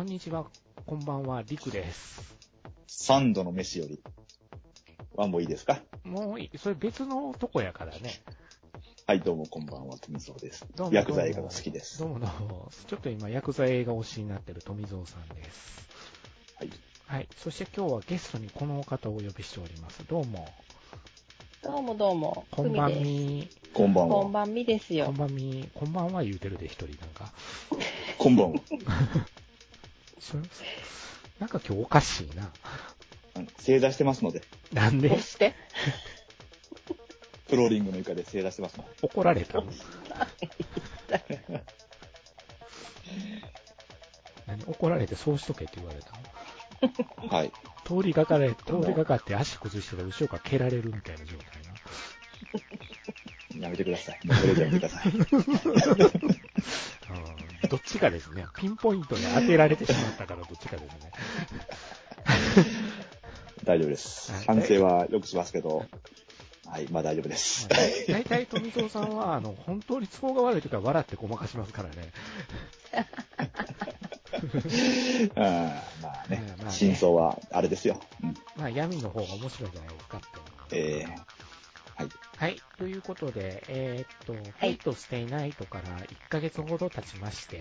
[0.00, 0.46] こんにちは、
[0.86, 2.34] こんばんは、りくです。
[2.86, 4.00] 三度の飯より。
[5.14, 5.82] はもういいですか？
[6.04, 8.22] もういい、それ別のとこやからね。
[9.06, 10.88] はい、どうもこんばんは、富蔵ですどう。
[10.88, 12.06] もヤクザ映画が好きですど。
[12.06, 12.70] うもどうも。
[12.86, 15.86] ちょっと今、ヤクザ映画推しになってる富蔵さんです。
[16.56, 16.70] はい。
[17.04, 17.28] はい。
[17.36, 20.02] そして今日はゲストにこのお方をお呼びしております。
[20.08, 20.48] どうも。
[21.62, 22.46] どうもどうも。
[22.50, 23.48] こんばんふみみ。
[23.74, 24.14] こんばんです。
[24.14, 24.30] こんは。
[24.32, 25.14] ばんみですこよん。
[25.14, 25.68] ばんみ。
[25.74, 27.34] こんばんは言うてるで、一人なんか。
[28.16, 28.60] こんばんは。
[30.20, 30.36] そ
[31.38, 32.50] なんか今日おかしいな。
[33.58, 35.18] 正座してますので、なんで？
[35.20, 35.54] して
[37.48, 38.90] フローリングの床で正座してますので。
[39.02, 39.72] 怒られたの
[44.46, 46.12] 何怒られてそうしとけって言われた
[47.22, 47.28] の？
[47.28, 47.52] はい。
[47.84, 51.46] 通りがかれ、通りがかって足崩してたら後ろから蹴られるみたいな状態
[53.58, 53.64] な。
[53.66, 54.20] やめてください。
[54.26, 55.12] もうそれじゃやめてください。
[57.62, 58.46] うんどっちかですね。
[58.56, 61.12] ピンポイントに当てられてしまったからどっちかですね。
[63.64, 64.44] 大丈夫ですはい。
[64.46, 65.84] 反省はよくしますけど、
[66.66, 67.68] はい、まあ大丈夫です。
[68.08, 72.12] 大体富蔵さんは、あの、本当に都合が悪い時は笑ってごまかしますからね。
[75.34, 78.00] あーまあまあね真相はあれですよ。
[78.22, 80.20] うんまあ闇の方が面白いじゃないですかっ
[80.68, 80.72] て。
[80.72, 81.29] えー
[82.40, 82.50] はい。
[82.52, 82.62] はい。
[82.78, 87.60] ということで、えーっと、フェイトステイナイトから1ヶ月ほど経ちまして、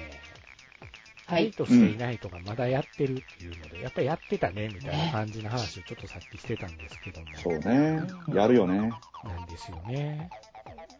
[1.25, 1.43] はい。
[1.43, 7.27] フェイトステイナイトがまだやってるっていうので、やっぱりやってたね、みたいな感じの話をちょっとさっきしてたんですけども。
[7.35, 8.03] そうね。
[8.33, 8.89] やるよね。
[9.25, 10.29] なんですよね。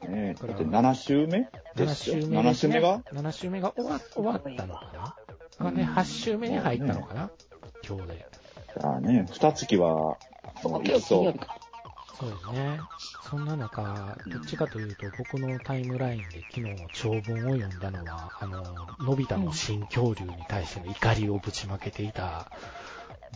[0.08, 1.40] ねだって7週目
[1.76, 2.22] で7すよ。
[2.22, 5.16] 週目7ですね週目が ?7 週目が終わ終わったのか
[5.60, 5.68] な？
[5.68, 7.32] あね、8週目に入ったのかな？
[7.88, 8.28] 今日で。
[8.82, 10.18] ああね、2月は、
[10.62, 11.34] そういっ
[12.20, 12.82] そうですね。
[13.30, 18.64] そんな中、どっちかというと、僕のタイムラインで昨日長文を読んだのは、あの、
[19.00, 22.52] のび太の新恐竜に対しての怒りをぶちまけていた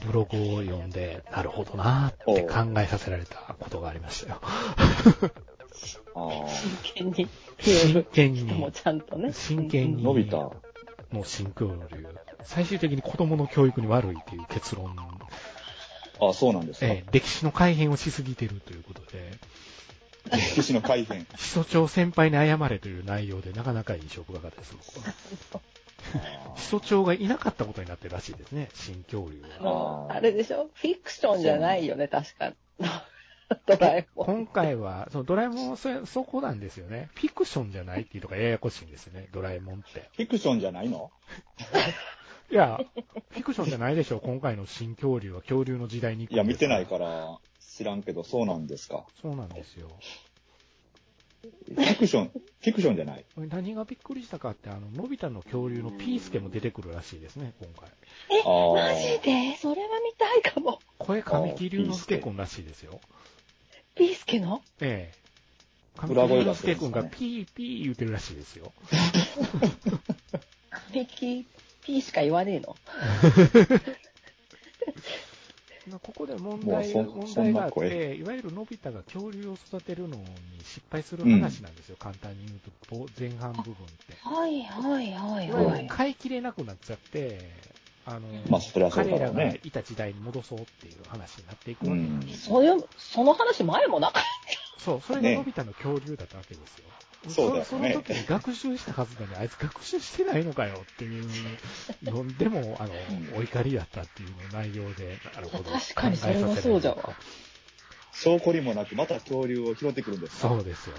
[0.06, 4.42] ブログを読んで、なるほどなーって考えさせられたことがありましたよ。
[6.16, 6.30] あ
[6.93, 7.30] 真剣に。
[7.60, 9.32] 真剣人もに、ちゃんとね。
[9.32, 10.61] 真剣あ、に、のび太。
[11.14, 12.08] の新恐竜。
[12.43, 14.95] 最終的に子供の教育に悪いっていう結論、
[16.19, 16.85] ああ、そうなんですか。
[16.87, 19.31] ええ歴史の改変をしすぎてるということで、
[20.31, 21.25] 歴史の改変。
[21.25, 25.61] 基礎長先輩に謝れという内容でなかなか印象深かったです、僕は。
[26.55, 30.07] 基礎長がいなかったことになってるらしいですね、新恐竜は。
[30.11, 30.69] あれでしょ？
[30.73, 32.53] フィクションじゃないよね、確か。
[33.65, 34.25] ドラえもん。
[34.25, 37.09] 今回は、そのドラえもんはそ、そこなんですよね。
[37.15, 40.09] フィクションじゃないっていうとかややこしいんですよね、ドラえもんって。
[40.15, 41.11] フィクションじゃないの？
[42.52, 42.80] いや、
[43.31, 46.86] フィクションじゃないでしょ、今回の新恐竜は恐竜の時代にいや、見てないら。
[46.87, 49.05] から知らんけど、そうなんですか。
[49.21, 49.89] そうなんですよ。
[51.42, 53.26] フィクション、フィクションじゃない。
[53.36, 57.89] 何がびっくりしたかって、あの、のび太の恐竜のピースケも出てくるらしいですね、今回。
[58.45, 58.93] ああ。
[58.93, 59.58] マジで？
[59.58, 60.80] それは見たいかも。
[60.99, 63.02] 声神木隆之介くんらしいですよ。
[63.95, 64.61] ピースケの？
[64.80, 65.17] ええ。
[65.98, 68.71] 神木隆之介くんがピーピー言ってるらしいですよ。
[70.93, 71.45] ミキ、
[71.86, 72.76] ピーしか言わねえの。
[75.89, 80.23] まあここで問題問題があって、いわゆるのび太が恐竜を育てるのに
[80.64, 84.16] 失敗する話なんですよ、簡単に言うと、ぼ前半部分って。
[84.22, 85.88] はいはいはいはい。
[85.88, 87.39] 飼いきれなくなっちゃって、
[88.05, 92.45] あの、まあね彼らがいた時代に戻そうっていう話になっていくわけうんなんです。
[92.45, 94.23] それ、その話前もなかっ
[94.83, 96.86] そう、それがのび太の恐竜だったわけですよ。
[97.30, 101.26] そうだよねその時に学習したはずなのに、あいつ学習してないのかよっていう
[102.04, 105.72] のでも、あの、うんお怒りだったっていうの内容で、なるほど。
[105.72, 107.14] 確かにそれはそうじゃわ。
[108.14, 110.95] 証拠りもなく、また恐竜を拾ってくるんですかそうですよ。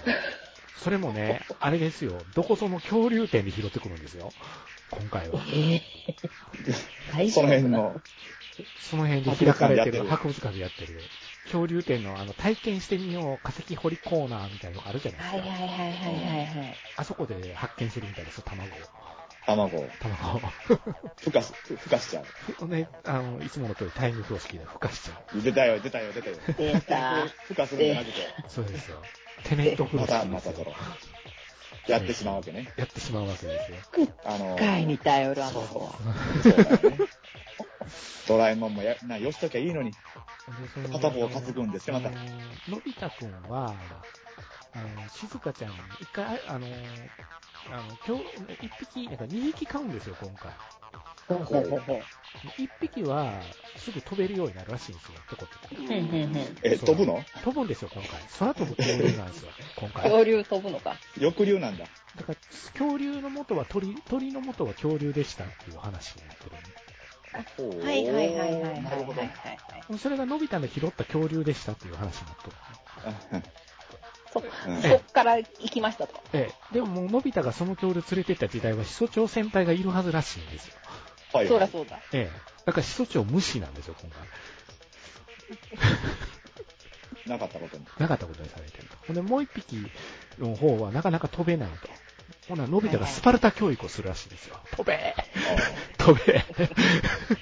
[0.75, 2.11] それもね、あれですよ。
[2.33, 4.33] どこその恐竜展で拾ってくるんですよ。
[4.91, 5.39] 今回は。
[5.39, 5.45] た。
[5.53, 5.81] ええ
[7.13, 8.01] 大丈その夫辺の、
[8.79, 10.93] その辺で開かれてる博博物館でやってる
[11.45, 15.37] 恐竜展のあの体験してみよう化石掘りコーナーみたいなのがあるじゃないですか。
[15.37, 16.77] はいはいはいはいはいはい。
[16.97, 18.71] あそこで発見するみたいですよ、卵を。
[19.45, 20.41] 卵、卵を。
[21.21, 22.25] 孵化す、孵化しちゃう。
[22.53, 25.41] ふね、あの、いつもの通りタイム標識で孵化しちゃう。
[25.41, 26.35] 出たよ、出たよ、出たよ。
[26.57, 27.27] 出た。
[27.49, 28.13] 孵化するんじゃなくて、
[28.47, 28.97] そうですよ。
[29.43, 31.14] テネットフルまた、スキーですよまたその、
[31.87, 32.73] やってしまうわけね。
[32.77, 33.77] やってしまうわけですよ。
[34.25, 35.91] あの、会に頼るあの子は。
[36.43, 36.97] そうだよね。
[38.27, 39.91] ドラえもんもや、な、よしときゃいいのに。
[40.91, 42.17] 片方担ぐんですよまたあの
[42.75, 43.75] のび太くんは、
[44.73, 46.67] あの、静香ちゃんに一回、あの、
[47.71, 50.51] あの、今日、一匹、なんか二匹飼うんですよ、今回。
[51.27, 52.01] ほうほうほうほう。
[52.57, 53.41] 一匹は、
[53.77, 55.75] すぐ飛べるようになるらしいんですよ、とこってこ。
[55.75, 56.57] ふんふんふん。
[56.63, 57.23] え、飛ぶの？
[57.43, 58.19] 飛ぶんですよ、今回。
[58.39, 60.03] 空飛ぶ恐竜なんですよ、今回。
[60.03, 60.95] 恐竜飛ぶのか。
[61.19, 61.85] 翼竜なんだ。
[61.85, 62.35] だから、
[62.73, 66.59] 恐竜の元は鳥、鳥の元は恐竜でしたっていう話になってるん
[67.57, 69.21] ほうはいはいはいはいはいはいなるほど。
[69.21, 69.97] はい。
[69.97, 72.55] それがのび太の拾った恐竜でしたっていう話になっとる。
[74.31, 76.13] そ、うんそっから行きましたと。
[76.33, 76.73] ええ。
[76.73, 80.73] でももうのび太がその恐竜連れてった時代は、始祖鳥先輩がいるはずらしいんですよ。
[81.35, 81.47] はい。
[81.47, 81.99] そうだそうだ。
[82.13, 82.39] ええ。
[82.65, 84.25] だから始祖鳥無視なんですよ、今回。
[87.27, 87.83] なかったことに。
[87.99, 88.95] なかったことにされてると。
[89.07, 89.85] ほんで、もう一匹
[90.39, 91.89] の方はなかなか飛べないと。
[92.47, 94.55] ほな、のび太がスパルタ教育をするらしいですよ。
[94.71, 95.15] 飛べ
[95.97, 97.37] 飛べあー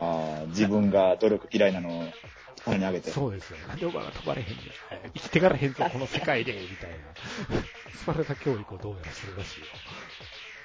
[0.00, 2.12] あー、自分が努力嫌いなのを
[2.64, 3.10] 金にあげて。
[3.10, 3.58] そうですよ。
[3.68, 4.56] なんでお前は飛ばれへんねん。
[5.14, 6.96] 生きてからへんぞ、この世界で、みたいな。
[7.94, 9.66] スパルタ教育をどうやらするらしいよ。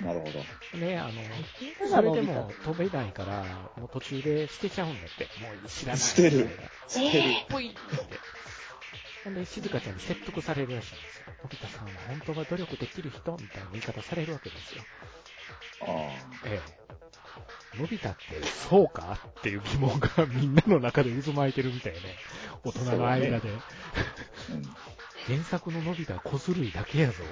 [0.03, 0.77] なるほど。
[0.79, 1.11] ね、あの、
[1.77, 3.43] 変それでも飛べないから、
[3.77, 5.25] もう途中で捨てちゃうんだって。
[5.43, 6.01] もう知らない。
[6.01, 6.49] 捨てる
[6.87, 7.23] 捨てる。
[7.49, 7.77] ぽいって。
[9.23, 11.33] ほんで、静香ちゃんに説得されるらしいんですよ。
[11.43, 13.37] のび太さんは本当は努力できる人？
[13.39, 14.83] みたいな言い方されるわけですよ。
[15.81, 15.85] あ
[16.45, 16.59] え
[17.75, 17.79] え。
[17.79, 19.19] のび太ってそうか？
[19.39, 21.99] っていう疑問がみんなの中で渦巻いてるみたいね。
[22.63, 23.49] 大人の間で。
[23.49, 23.53] あ、
[24.53, 24.63] うん。
[25.27, 27.23] 原作ののび太は小ずるいだけやぞ。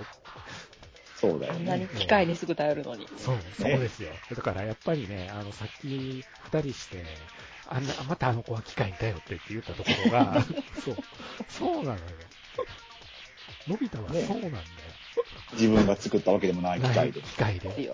[1.19, 1.89] そうだよあんなにね。
[1.95, 3.07] 機械にすぐ頼るのに。
[3.17, 4.09] そう、そうですよ。
[4.35, 7.03] だからやっぱりね、あの、さっき二人して、
[7.67, 10.41] あんな、またあの子は機械に頼ってって言ったところが、
[10.83, 10.97] そう、
[11.49, 11.99] そうなのよ。
[13.67, 14.63] のび太はそうなんだよ。
[15.53, 17.21] 自分が作ったわけでもない機械で。
[17.21, 17.91] 機械で。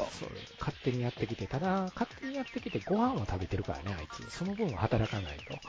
[0.60, 4.30] 勝手にやってきて、ただ、勝手にやってきてご飯は食べてるからね、あいつ。
[4.32, 5.60] その分は働かないと。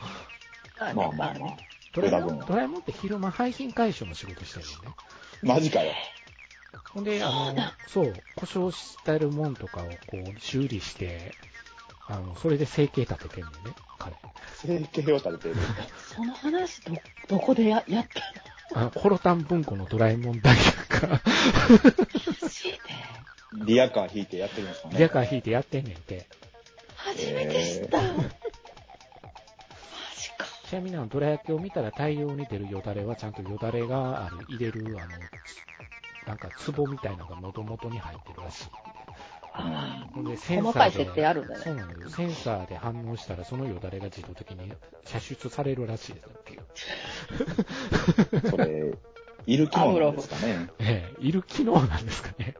[0.79, 1.57] まあね、まあまあ。
[1.93, 4.95] ドラえもん、それだ分ドラえもんって昼間配信解消の仕事してるのね。
[5.41, 5.93] マジかよ。
[6.93, 7.55] ほんで、あの、
[7.87, 11.33] そう、故障してるもんとかをこう修理して、
[12.07, 13.57] あの、それで生計立ててんのね、
[13.99, 14.15] 彼。
[14.55, 15.55] 生計を立ててる。
[16.15, 16.95] その話、ど、
[17.27, 18.07] どこでや、やっ
[18.73, 22.77] たあの、コロタン文庫のドラえもん大学が、のマジで？
[23.65, 24.97] リアカー引いてやってるんですかね。
[24.97, 26.27] リアカー引いてやってんねんて。
[26.95, 27.97] 初めて知った。
[28.01, 28.19] マジ
[30.37, 30.45] か。
[30.69, 35.07] ちなみにあの、ドラ焼きを見たら大量に出るよだれはちゃんとよだれがある、入れる、あの、
[36.27, 38.65] なんか壺みたいなのが喉元に入ってるらしい。
[39.53, 40.79] あほんで、センサーで。
[40.79, 42.09] 細かい設定あるんだねそうなのよ。
[42.09, 44.71] センサーで反応したら、そのよだれが自動的に
[45.05, 48.49] 射出されるらしいですっていう。
[48.51, 48.93] それ、
[49.47, 50.69] いる機能なんですかね？
[50.79, 52.55] ええ、いる機能なんですかね？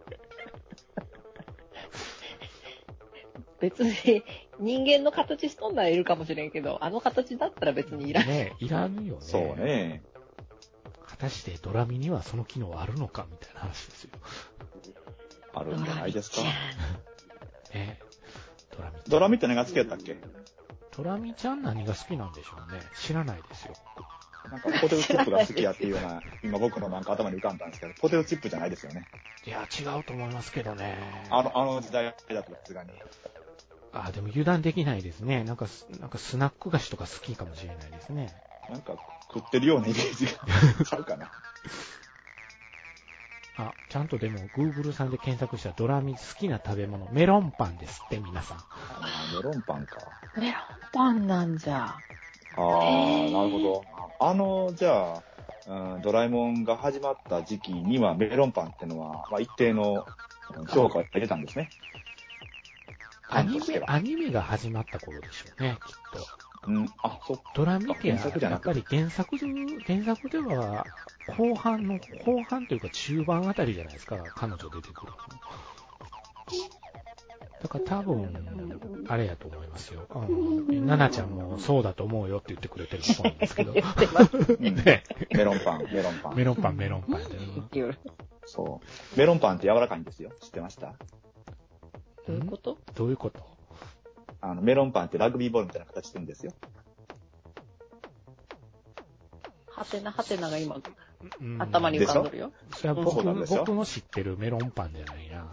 [3.60, 4.24] 別に、
[4.60, 8.30] 人間の形しとんならいるかもしれんけど、あの形だったら別にいらない。
[8.30, 9.20] ねいらんよね。
[9.20, 9.42] そう。
[9.60, 10.04] ね。
[11.20, 14.10] 果たしてドラミにはその機能あるのかみたいな話ですよ。
[15.54, 16.42] あるんじゃないですか？
[17.74, 18.00] ね
[18.76, 18.98] ドラミ。
[19.08, 20.18] ドラミって何が好きやったっけ？
[20.96, 22.80] ドラミちゃん何が好きなんでしょうね。
[22.96, 23.74] 知らないですよ。
[24.50, 29.06] なんかポテトチップが好きやっていうような、 今僕のなんか頭に浮かんだんですけど、ポテトチップじゃないですよね。
[29.46, 30.98] いや、違うと思いますけどね。
[31.30, 32.92] あの、あの時代だとさすがに。
[33.92, 35.44] あ、でも油断できないですね。
[35.44, 38.34] なんかす、なんかスナック菓子とか好きかもしれないですね。
[38.70, 38.94] なんか
[39.34, 40.32] 食ってるようなイメージが
[40.86, 41.32] ちゃうかな。
[43.60, 48.58] あ、ちゃんとでも Google さんで検索したドラミ好きな食べ物、メロンパンですって皆さん。
[48.58, 48.64] あ
[49.36, 49.98] メロンパンか。
[50.38, 50.62] メロン
[50.94, 51.86] パンなんじゃ。
[51.86, 53.86] ああ、なるほど。
[54.20, 55.24] あの、じゃあ、
[55.68, 60.06] うん、ドラえもんが始まった時期にはメロンパンってのは、まあ、一定の
[60.56, 61.70] うん評価を得てたんですね。
[63.30, 66.26] アニメ、アニメが始まった頃でしょうね、きっと。
[66.68, 69.46] うん、あ、そっドラミってや原作じゃなくやっぱり原作で、
[69.86, 70.86] 原作では
[71.38, 75.18] 後半の、後半というか中盤あたりじゃないですか、彼女出てくるの。
[77.62, 80.06] だから多分、あれやと思いますよ。
[80.14, 80.86] うん。
[80.86, 83.74] ナナちゃんもそうだと思うよって言ってくれてると思うんですけど。
[83.74, 83.84] ね
[85.32, 86.36] メロンパン、メロンパン。
[86.36, 87.22] メロンパン、メロンパン
[88.46, 88.82] そ
[89.16, 89.20] う。
[89.20, 90.32] メロンパンって柔らかいんですよ。
[90.40, 90.94] 知ってました？
[92.28, 92.78] どういうこと？
[92.96, 93.57] どういうこと？
[94.42, 96.54] あの、メロンパンってラグビーボールみたいな形してるんですよ。
[99.70, 100.82] はてなはてなが今、
[101.40, 102.52] うん頭に浮かんどるよ。
[102.76, 105.52] それは僕そうなんですよ僕の知ってるメロンパンじゃないな。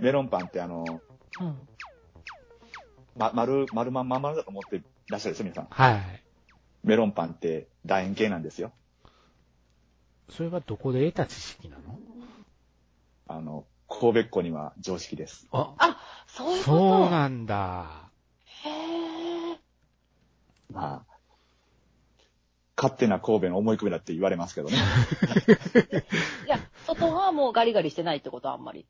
[0.00, 0.84] メロンパンってあの、
[1.40, 1.58] うん。
[3.16, 5.66] ま、丸、丸まんまん丸だと思ってらっしゃるでしょ、皆さん？
[5.70, 6.22] はい。
[6.84, 8.72] メロンパンって楕円形なんですよ。
[10.30, 11.98] それはどこで得た知識なの？
[13.28, 13.66] あの、
[14.00, 15.46] 神戸っ子には常識です。
[15.52, 18.10] あ、あ、そういうことそうなんだ。
[18.64, 19.58] へー。
[20.72, 21.12] まあ、
[22.76, 24.76] 勝手な神戸の思い込みだって言われますけどね。
[26.46, 28.86] いや、外はもうガリガリしてないってことあんまり。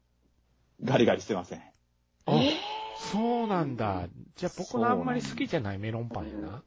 [0.82, 1.59] ガリガリしてません。
[1.59, 2.54] あえ
[2.97, 4.09] そうなんだ。
[4.37, 6.62] じゃあ僕のあんまり好きじゃないメロンパンやな。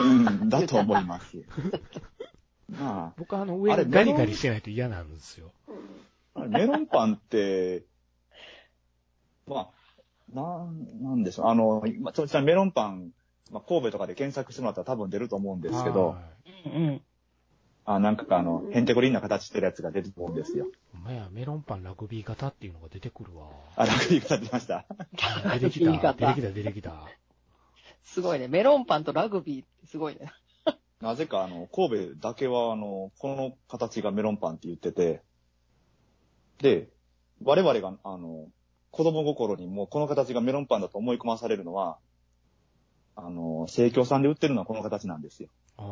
[0.00, 1.36] うん、だと思います。
[2.70, 5.52] ま僕はあの上あれにガリガリしてないと嫌なんですよ。
[6.34, 7.84] あ、メロンパンって、
[9.46, 11.46] まあ、なん、なんでしょう。
[11.46, 13.10] あの、まちょっとメロンパン、
[13.50, 16.22] まあ、神戸とかで検索してもらったら多分出ると思うんですけど、は
[16.66, 17.02] うんうん。
[17.84, 20.66] あなんかあの、ヘンテコリンな形してるやつが出てくるんですよ。
[20.66, 20.68] い。
[20.94, 23.48] お前や、メロンパンラグビー型っていうのが出てくるわ。
[23.74, 24.86] あ、ラグビー型出ました。
[25.58, 27.08] 出てきた、方出てきた、出てきた。
[28.04, 28.46] すごいね。
[28.48, 30.32] メロンパンとラグビーってすごいね。
[31.00, 35.22] なぜかあの、神戸だけはあの、この形がメロンパンって言ってて、
[36.62, 36.88] で、
[37.44, 38.46] 我々があの、
[38.92, 41.98] 子供心にもうこの形がメロンパンだと思い込まされるのは、
[43.16, 45.50] あの、生協さんで売ってるのはこの形なんですよ。
[45.76, 45.82] あ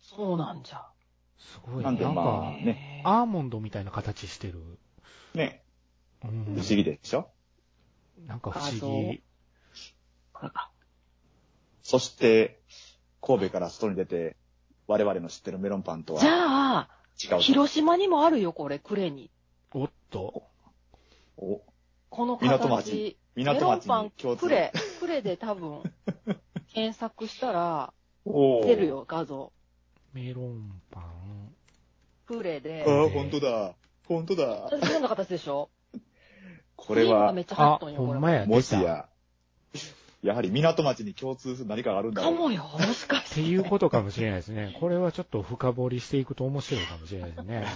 [0.00, 0.76] そうなんじゃ。
[0.76, 0.80] ー。
[1.38, 1.84] すごい。
[1.84, 4.78] なんでなんか、まあねアーモンドみたいな形してる。
[5.34, 5.62] ね、
[6.24, 7.30] うん不思議でしょ、
[8.26, 9.20] なんか不思議う。
[10.32, 10.70] これか。
[11.82, 12.60] そして、
[13.20, 14.36] 神戸から外に出て、
[14.86, 16.30] 我々の知ってるメロンパンとはじゃ
[16.78, 17.38] あ、違うと。
[17.38, 19.30] 広島にもあるよ、これ、クレに。
[19.72, 20.44] おっと。
[21.36, 21.62] お
[22.08, 23.16] この港形町。
[23.36, 24.42] 港町メロンパン、に共通。
[24.42, 25.82] クレ、クレで多分、
[26.72, 27.92] 検索したら、
[28.24, 28.86] 出る。
[28.86, 29.52] よ、画像。
[30.12, 31.54] メロンパン。
[32.26, 32.90] クレであ。
[32.90, 33.74] ー、本当だ。
[34.06, 34.68] 本当だ。
[34.70, 35.70] そんな形でしょ？
[36.76, 37.78] これはあ。
[37.78, 38.46] ほんまや。
[38.46, 39.08] もしや、
[40.22, 42.34] やはり港町に共通する何かがあるんだろう。
[42.34, 43.40] かもよ、もしかして。
[43.40, 44.76] っていうことかもしれないですね。
[44.78, 47.66] これはちょっと深掘りしていくと面白いかもしれないですね。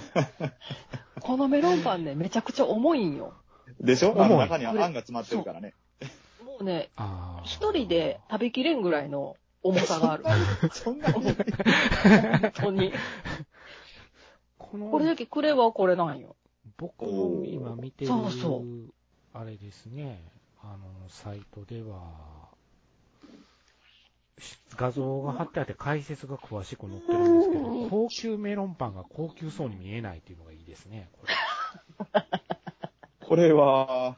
[1.21, 3.33] このメロンパンね、めちゃくちゃ重いんよ。
[3.81, 4.11] でしょ？
[4.13, 5.73] 重い中にはあんが詰まってるからね。
[6.45, 10.25] もうね、あー一人で食べきれんぐらいの重さがある。
[10.73, 11.35] そんなに本
[12.55, 12.93] 当に。
[14.59, 16.37] この、これだけクレはこれなんよ。
[16.77, 18.93] 僕の今見てる、そうそう
[19.33, 20.21] あれですね、
[20.67, 22.49] あの、サイトでは、
[24.39, 31.11] し画像が貼ってあって解説が詳しく載ってるんですけど、高級メロンパンが高級そうに見えないっていうのがいいですね。
[31.13, 31.35] これ
[33.27, 34.17] これは、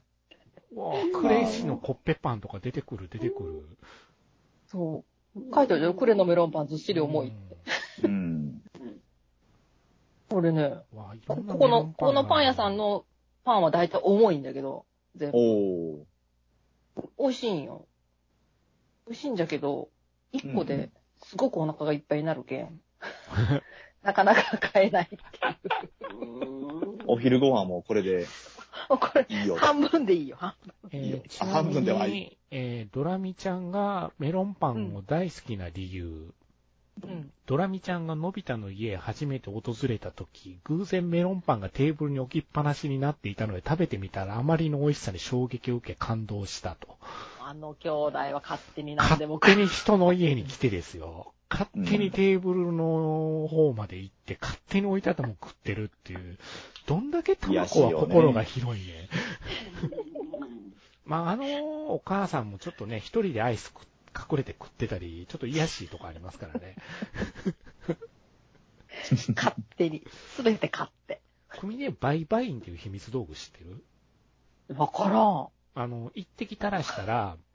[0.72, 3.78] うわあクレイシーのコッペパンとか出てくる、出てくる。
[4.66, 5.54] そう。
[5.54, 5.94] 書いてあるよ。
[5.94, 7.32] クレのメロンパンずっしり重い。
[8.04, 8.62] うん。
[10.28, 13.04] これね、うんわあいろんなここの、メロンパンがこのパン屋さんの
[13.44, 15.38] パンは大体重いんだけど、全部。
[15.38, 16.15] おー。
[17.18, 17.86] 美味しいんよ。
[19.06, 19.88] 美味しいんじゃけど、
[20.32, 20.90] 一個で
[21.22, 22.80] すごくお腹がいっぱいになるけん。
[24.02, 26.98] なかなか買えないっていう。
[27.06, 28.26] お昼ご飯もこれで
[28.88, 29.56] これ、いいよ。
[29.56, 30.36] 半分でいいよ。
[30.36, 30.54] 半
[30.92, 36.34] えいいよーちなみ半分ではいに、えードラミちゃんがメロンパンを大好きな理由、分。
[37.02, 37.30] うん。
[37.46, 46.96] ドラミちゃんがのび太の家へ初めて訪れた時、偶然メロンパンがテーブルに置きっぱなしになっていたので食べてみたらあまりの美味しさに衝撃を受け感動したと。
[47.40, 51.32] あの兄弟は勝手に何でも勝手に人の家に来てですよ。
[51.48, 56.38] 勝手にテーブルの方まで行って、勝手に置いてあったもん食ってるっていう。
[56.86, 59.08] どんだけタマコは心が広いね。
[61.06, 61.44] まあ、あの
[61.94, 66.76] お母さんもちょっとね、一人でアイス食隠れて食ってたり、ちょっと癒やしいとこありますからね。
[69.34, 70.04] 勝手に。
[70.34, 71.20] すべて買って。
[71.58, 73.84] 組ね、バイバインっていう秘密道具知ってる？
[74.76, 75.48] わからん。
[75.74, 77.46] あの、一滴垂らしたら、うん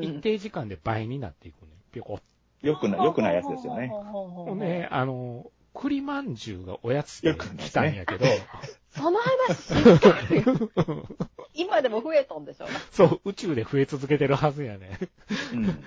[0.00, 1.68] 一定時間で倍になっていくね。
[1.92, 2.22] ぴょこっ
[2.62, 3.90] よくない、よくないやつですよね。
[3.90, 8.24] とね、あの、栗まんじゅうがおやつで来たんやけど、
[8.96, 9.72] その話。
[11.54, 12.66] 今でも増えとんでしょ？
[12.92, 14.98] そう、宇宙で増え続けてるはずやね。
[15.52, 15.84] うん。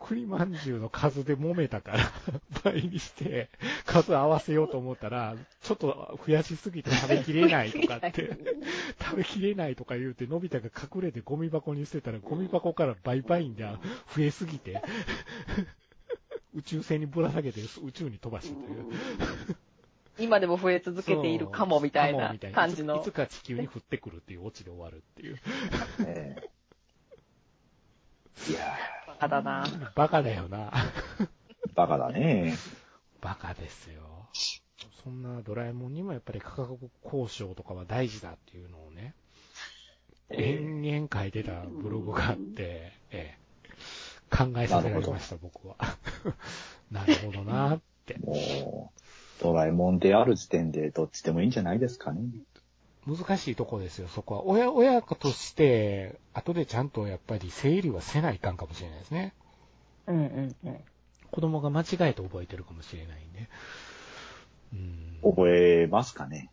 [0.00, 1.98] 栗まんじゅうの数で揉めたから、
[2.64, 3.50] 倍にして、
[3.84, 8.30] 数合わせようと思ったら、ちょっと増やしすぎて食べきれないとかって、
[9.02, 13.64] 食べきれないとか言うて、のび太が隠れてゴミ箱に捨てたら、ゴミ箱から倍々で
[14.16, 14.80] 増えすぎて、
[16.54, 18.86] 宇宙船にぶら下げて宇宙に飛ばしたという。
[20.18, 23.12] 今でも増え続けているかもみたいな感じのいつ。
[23.12, 25.38] か地球に降ってくるっていうオチで終わるっていう。
[26.06, 26.58] ええ
[28.50, 29.62] いやバカだな。
[29.62, 30.70] バカバカだよな。
[30.70, 31.28] ー
[31.74, 32.54] バカだね。
[33.20, 34.28] バカですよ。
[35.02, 39.14] そんなドラえもんにもやっぱり価格交渉とかは大事だっていうのをね、
[40.30, 43.38] 延々書いてたブログがあって、ええ
[44.30, 45.76] 考えさせられました、僕は。
[46.90, 48.16] なるほど なって。
[49.40, 52.20] ドラえもんである時点でどっちでもいいんじゃないですかね。
[53.06, 54.44] 難しいとこですよ、そこは。
[54.44, 59.34] 親、親子として、後でちゃんとやっぱり整理はせないかんかもしれないですね。
[60.06, 60.80] うんうんうん。
[61.30, 63.48] 子供が間違えて覚えてるかもしれないんで。
[64.74, 66.50] うん覚えますかね。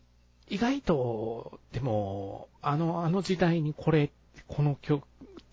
[0.48, 4.10] 意外と、でも、あの、あの時代にこれ、
[4.48, 5.02] この恐、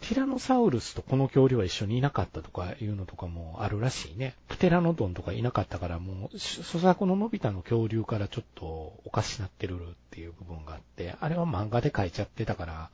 [0.04, 4.36] ティラノサウルスとこの恐竜は一緒にいなかったとかいうのとかもあるらしいね。
[4.50, 12.90] プテラノドンとかいなかったからもう、し著作ののび太の恐竜からちょっとおかしなってるっていう部分があって、あれは漫画で書いちゃってたから、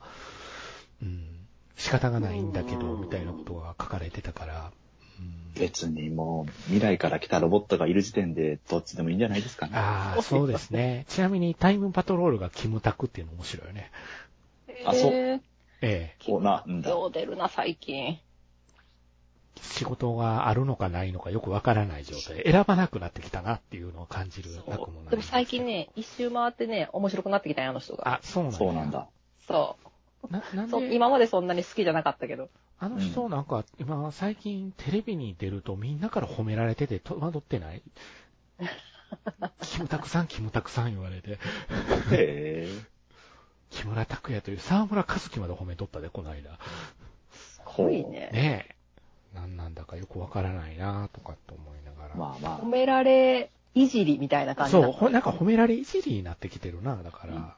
[1.02, 1.24] うん。
[1.76, 4.70] 仕方がないんだけど、うんみたいなことが書かれてたから、
[5.18, 9.72] うん、別にもう、未来から来たロボットがいる時点で、どっちでもいいんじゃないですかね。
[9.74, 11.06] ああ、そうですね。
[11.08, 13.90] ちなみにタイムパトロールがキムタクっていうの面白いよね。
[14.86, 15.40] あそう
[15.82, 16.24] えーええ。
[16.24, 16.90] こうなんだ。
[16.90, 18.18] よう出るな、最近。
[19.62, 25.10] 仕事があるのかないのかよくわからない状態で選ばなくなってきたなっていうのを感じるなくもない。
[25.10, 25.64] でも最近。
[25.66, 28.08] ね、一周回ってね、面白くなってきたんや、あの人が。
[28.14, 28.58] あ、そうなんだ。
[28.58, 29.08] そうなんだ。
[29.46, 29.76] そ
[30.28, 30.32] う。
[30.32, 32.48] な、なんで、今までそんなに好きじゃなかったけど。
[32.78, 37.82] あの人なんか、今、最近テレビに出るとみんなから褒められてて戸惑ってない？
[39.62, 41.38] キムタクさん、キムタクさん言われて、へ
[42.12, 42.68] え。
[43.70, 46.58] 木村拓哉という沢村和樹まで褒めとったで、この間。
[47.30, 48.30] すごいね。
[48.32, 48.76] ねえ。
[49.34, 52.14] なんなんだかよくわからないなとかって思いながら。
[52.16, 57.34] まあま褒められ、いじりみたいな感じそう、ほななんか褒められいじりになってきてるな、だから。
[57.34, 57.52] うん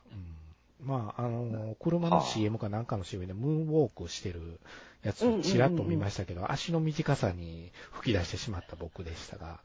[0.85, 4.59] まあ、あの、車の CM かなんかの CM でムーンウォークしてる
[5.05, 9.61] やつをちらっと見ましたけど、足の短さに吹き出してしまった僕でしたが、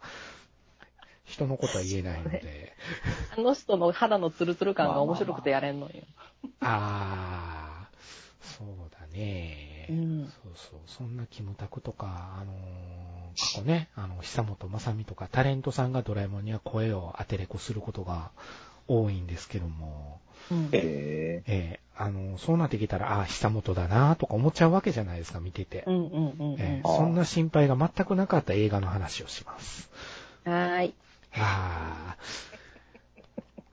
[1.27, 2.73] 人のことは言えないので、
[3.37, 5.93] あの人の肌のツルツル感が面白くてやれんのよ。
[6.61, 9.87] あー、そうだね。
[9.89, 12.57] うんそうそう、そんなキムタクとか、あのー
[13.39, 18.31] 過去ね、あの、久本雅美とかタレントさんがドラえもんには声を当てれこすることが
[18.87, 20.19] 多いんですけども、
[20.49, 21.43] うんえ。
[21.45, 25.83] えーあの、そうなってきたら、ああ、久本だなとか思っちゃうわけじゃないですか、見てて。
[25.87, 26.55] うんうんうんうん。
[26.59, 29.89] えーそんな心配が全くなかった映画の話をします。
[30.45, 30.93] はーい。
[31.33, 32.17] ああ。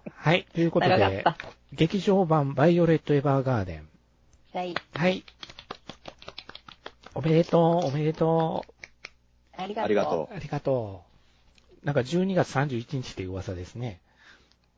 [0.08, 1.24] はい、ということで。
[1.72, 3.88] 劇場版バイオレット・エヴァーガーデン。
[4.52, 4.74] はい。
[4.94, 5.24] はい。
[7.14, 8.64] おめでとう、おめでと
[9.56, 9.84] ありがとう。
[9.84, 10.34] ありがとう。
[10.34, 11.04] ありがと
[11.82, 11.86] う。
[11.86, 14.00] なんか12月31日っていう噂ですね。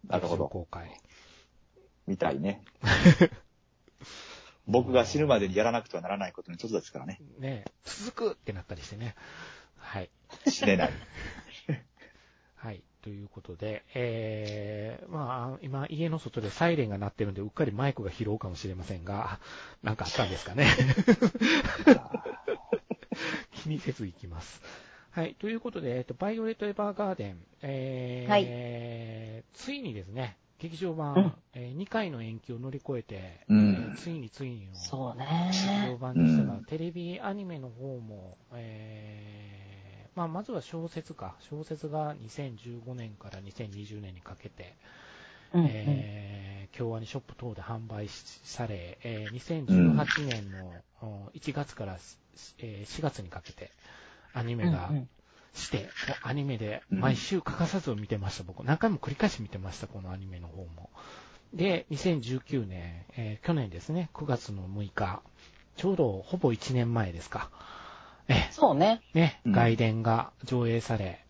[0.08, 0.90] なるほど公開。
[2.06, 2.62] みたいね。
[4.66, 7.20] 僕が死ぬまでにやらなくてはならないことの一つですからね。
[7.38, 9.14] ね続くってなったりしてね。
[9.76, 10.10] はい。
[10.48, 10.92] 死ねない。
[12.56, 12.82] はい。
[13.02, 19.38] ということで、えー、まあ、今、家の外でサイレンが鳴ってるんで、うっかりマイクが拾うかもしれませんが、
[19.82, 20.66] なんかあったんですかね？
[23.52, 24.60] 気にせず行きます。
[25.10, 25.34] はい。
[25.38, 35.26] ということで、えっと、バイオレット・エヴァーガーデン、えーついにですね、劇場版、うんえ2回の延期を乗り越えて、うんえーついについにのそう劇
[35.66, 35.98] ね場。
[35.98, 39.55] 版でしたが、うんテレビアニメの方も、えー
[40.16, 41.36] まあ、まずは小説か。
[41.40, 44.74] 小説が2015年から2020年にかけて、
[45.52, 51.98] うんうんえー京アニショップ等で販売しされ、えー2018年のお1月から、
[52.58, 53.70] えー4月にかけて
[54.34, 55.08] アニメがうんうん
[55.54, 58.62] して、もうアニメで毎週欠かさず見てました、僕。
[58.64, 60.90] 何回も繰り返し見てました、このアニメの方も。
[61.54, 65.22] で、2019年、えー去年ですね、9月の6日、
[65.76, 67.50] ちょうどほぼ1年前ですか。
[68.28, 69.02] えそうね。
[69.14, 71.24] ね、うん外伝が上映され、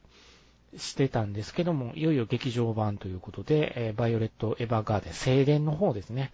[0.77, 6.33] してたんですけども、いよいよ劇場版ということで、えーバイオレット・エヴァーガーデン、静電の方ですね、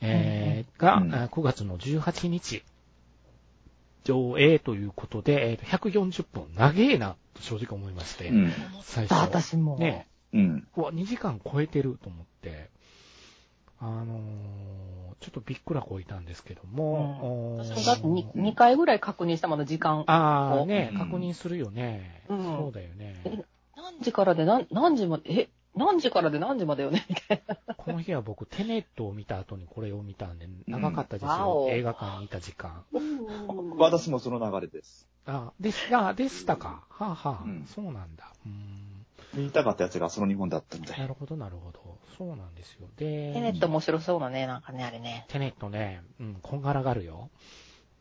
[0.00, 2.62] えーが、うんあ9月の18日、
[4.04, 8.52] 上映ということで、えーと140分、長えな、と正直思いまして、うん。
[8.82, 9.20] 最初。
[9.20, 9.78] 私も。
[9.78, 10.68] ね、うん。
[10.76, 12.70] うわ、2時間超えてると思って、
[13.80, 14.80] あのー
[15.20, 20.04] ちょっとびっくらこいたんですけども、おー私もだって 2, 2回ぐらい確認したもの、時間。
[20.06, 22.24] ああ、ね、うん確認するよね。
[22.30, 23.20] うんそうだよね。
[23.26, 23.44] え
[23.76, 27.04] 何時からで何何時まで、え、何時からで何時までよね？
[27.10, 27.56] みたいな。
[27.76, 31.64] この日は僕、テネットを見た後にこれを見たんで、長かったですわよ。
[31.64, 32.84] お映画館にいた時間。
[33.76, 35.06] 私もその流れです。
[35.26, 36.86] あ、でした、あでしたか。
[36.88, 38.32] はあ、はあうんそうなんだ。
[38.46, 38.89] うーん。
[39.34, 40.92] 言いたかったやつがその日本だったので。
[40.92, 41.98] なるほど、なるほど。
[42.18, 42.88] そうなんですよ。
[42.96, 45.26] で、テネット面白そうだね、なんかね、あれね。
[45.28, 47.30] テネットね、うん、こんがらがるよ。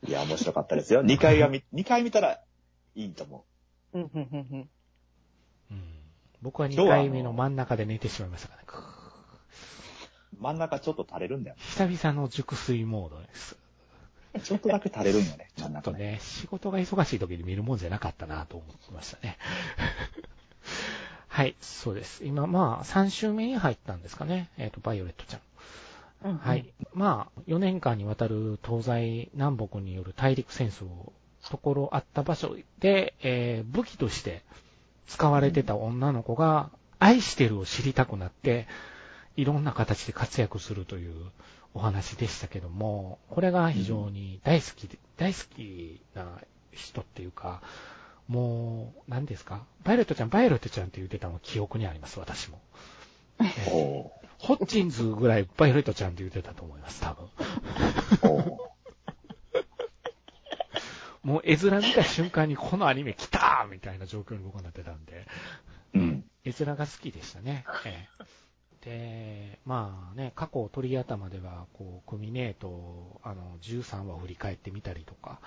[0.07, 1.03] いや、面白かったですよ。
[1.03, 2.41] 2回が見、 2回見たら
[2.95, 3.45] いいと思
[3.93, 4.69] うん、うん、うん、うん。
[5.71, 5.83] うん。
[6.41, 8.65] 僕は2今日はあの回目の真ん中で寝てしまいましたからね。
[8.67, 10.41] くーう。
[10.41, 11.55] 真ん中ちょっと垂れるんだよ。
[11.59, 13.57] 久々の熟睡モードです。
[14.43, 15.81] ちょっとだけ垂れるんよね、真ん中ね。
[15.81, 19.37] ちょっとね、仕事が忙しい時に見るもんじゃなかったなと思ってましたね。
[21.29, 22.25] はい、そうです。
[22.25, 24.49] 今、まあ、3週目に入ったんですかね。
[24.57, 25.41] えっ、と、バイオレットちゃん。
[26.25, 26.65] うんうんはい。
[26.93, 30.85] まあ、4年間にわたる東西南北による大陸戦争、
[31.49, 34.43] ところあった場所で、えー武器として
[35.07, 38.67] 使われてた女の子が、愛してるを知りたくなって、
[39.37, 41.13] いろんな形で活躍するという
[41.73, 46.25] お話でしたけども、これが非常に大好きで、大好きな
[46.73, 47.61] 人っていうか、
[48.29, 49.65] もう、何ですか？
[49.83, 52.61] バイオレットちゃん、バイオレットちゃんって言ってたのが記憶にあります、私も。
[53.67, 57.27] おホッチンズぐらいバイオレットちゃんって言ってたと思います、多分。
[61.23, 65.25] もう絵面見た瞬間にこのアニメ来たみたいな状況に僕はなってたんで、
[65.93, 66.23] うん。
[66.45, 67.65] 絵面が好きでしたね。
[67.85, 68.23] ええ
[68.81, 75.41] で、まあね、過去鳥頭では、こう、クミネート、あの、13話を振り返ってみたりとか、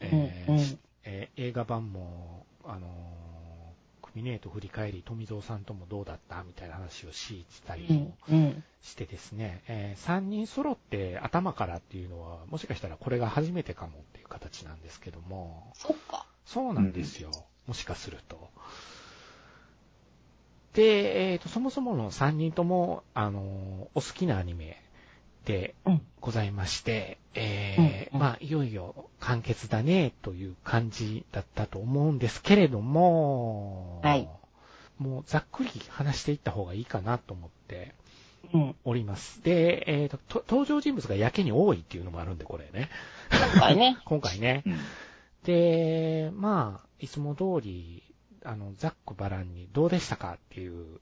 [0.00, 0.78] えーうんうん
[1.10, 8.64] えー映画版も、あのー、クミネート振り返り、富蔵さんともどうだったみたいな話をしたりうんもうん。
[8.82, 16.26] してですね、え3人揃って頭からっていうのは、もしかしたらこれが初めてかもっていう形なんですけども、そっか。
[16.44, 17.30] そうなんですよ。
[17.66, 18.50] もしかすると。
[20.74, 23.44] で、えっ、と、そもそもの3人とも、あのー
[23.94, 24.80] お好きなアニメ
[25.44, 26.02] でうん。
[26.20, 34.28] ございまして、えーうんうんまあ、いよいよ完結だね、という感じだったと思うんですけれども、はい
[34.98, 37.94] もうざっくり話していった方がいいかなと思って
[38.52, 38.74] うん。
[38.84, 39.42] おります。
[39.42, 42.88] で、えっ、とと、登場人物がやけに多いっていうのもあるんで、これね。
[43.30, 43.98] 今回ね。
[44.06, 44.62] 今回ね。
[44.66, 44.78] うん。
[45.44, 48.02] で、まあ、いつも通り、
[48.44, 51.00] あの、ざっくばらんにどうでしたかっていう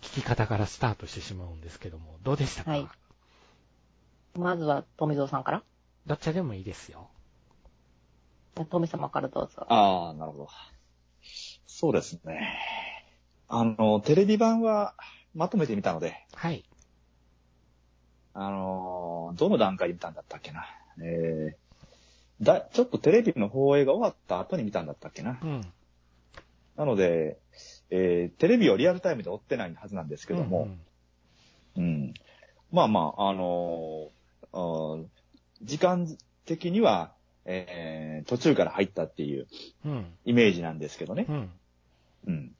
[0.00, 2.88] 聞き方からスタートしてしまうんですけども、どうでしたか、はい
[4.36, 5.62] まずは、富蔵さんから
[6.06, 7.08] どっちでもいいですよ。
[8.68, 9.66] 富様からどうぞ。
[9.68, 10.48] ああ、なるほど。
[11.66, 12.58] そうですね。
[13.48, 14.94] あの、テレビ版は
[15.34, 16.64] まとめてみたので、はい。
[18.32, 20.66] あの、どの段階で見たんだったっけな。
[21.00, 25.46] えー、だ、ちょっとテレビの放映が終わった後に見たんだったっけなう。
[25.46, 25.60] ん。
[26.76, 27.38] なので、
[27.90, 30.68] えー、テレビをリアルタイムで追ってないはずなんですけども、
[31.76, 32.14] うん。
[32.72, 34.23] まあまあ、あのー
[35.62, 37.12] 時間的には、
[37.44, 39.46] えー、途中から入ったっていう。
[40.24, 41.32] イメージなんですけどねう。
[41.32, 41.50] ん。
[42.26, 42.52] うん。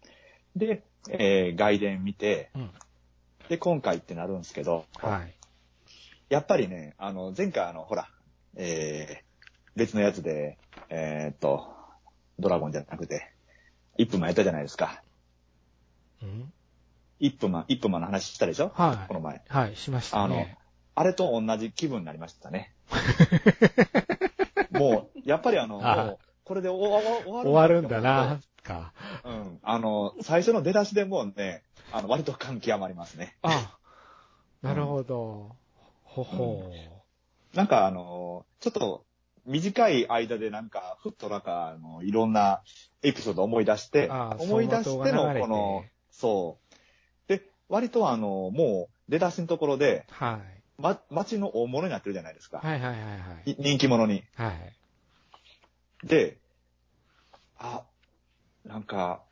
[0.56, 2.70] で、えー、外伝見て、うん。
[3.48, 5.34] で、今回ってなるんですけど、はい。
[6.28, 8.08] やっぱりね、あの、前回あの、ほら、
[8.56, 9.24] えー、
[9.76, 11.66] 別のやつで、えーっと、
[12.38, 13.32] ドラゴンじゃなくて、
[13.96, 15.02] 一分マンやったじゃないですか。
[16.22, 16.52] うん。
[17.20, 18.72] 一分マン、一分マンの話したでしょ？
[18.74, 19.08] はい。
[19.08, 19.42] この前。
[19.48, 20.56] はい、しましたね。
[20.60, 20.63] あ
[21.02, 22.72] れと同じ気分になりましたね。
[24.70, 28.92] もう、やっぱりあの、ああもう、これで終わ終わ終わるんだな、か。
[29.24, 29.58] うん。
[29.62, 33.36] あの、最初の出だしでもうね、あの、割と感極まりますね。
[33.42, 33.76] あ、
[34.62, 35.56] なるほど。
[36.04, 37.02] ほほ
[37.54, 39.04] なんかあの、ちょっと
[39.46, 42.62] 短い間でなんか、ふっとなんか、あの、いろんな
[43.02, 46.58] エピソードを思い出してああ、思い出してのこの、そ
[47.26, 47.28] う。
[47.28, 50.14] で、割とあの、もう出だしのところで、う。
[50.14, 50.53] はい。
[50.78, 52.58] ま、街の大物になってるじゃないですか。
[52.58, 53.06] はいはいはいは
[53.46, 53.50] い。
[53.50, 54.24] い人気者に。
[54.34, 56.06] はい。
[56.06, 56.38] で、
[57.58, 57.84] あ、
[58.64, 59.22] なんか、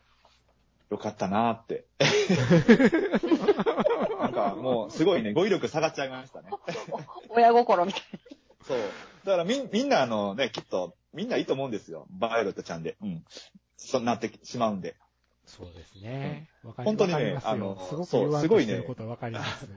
[0.90, 1.86] よかったなーって。
[4.20, 6.50] なんかもう、すごいね、語彙力下がっちゃいましたね。
[7.30, 8.02] 親心みたい
[8.66, 8.78] そう。
[9.24, 12.06] だからみん、みんなあのね、きっと、みんないいと思うんですよ。
[12.10, 12.96] バイオレットちゃんで。
[13.02, 13.24] うん。
[13.76, 14.96] そうなってしまうんで。
[15.46, 16.48] そうですね。
[16.62, 19.68] わかり本当にねわかりますよあのすごくそう言わんすごいねとしてることはわかります。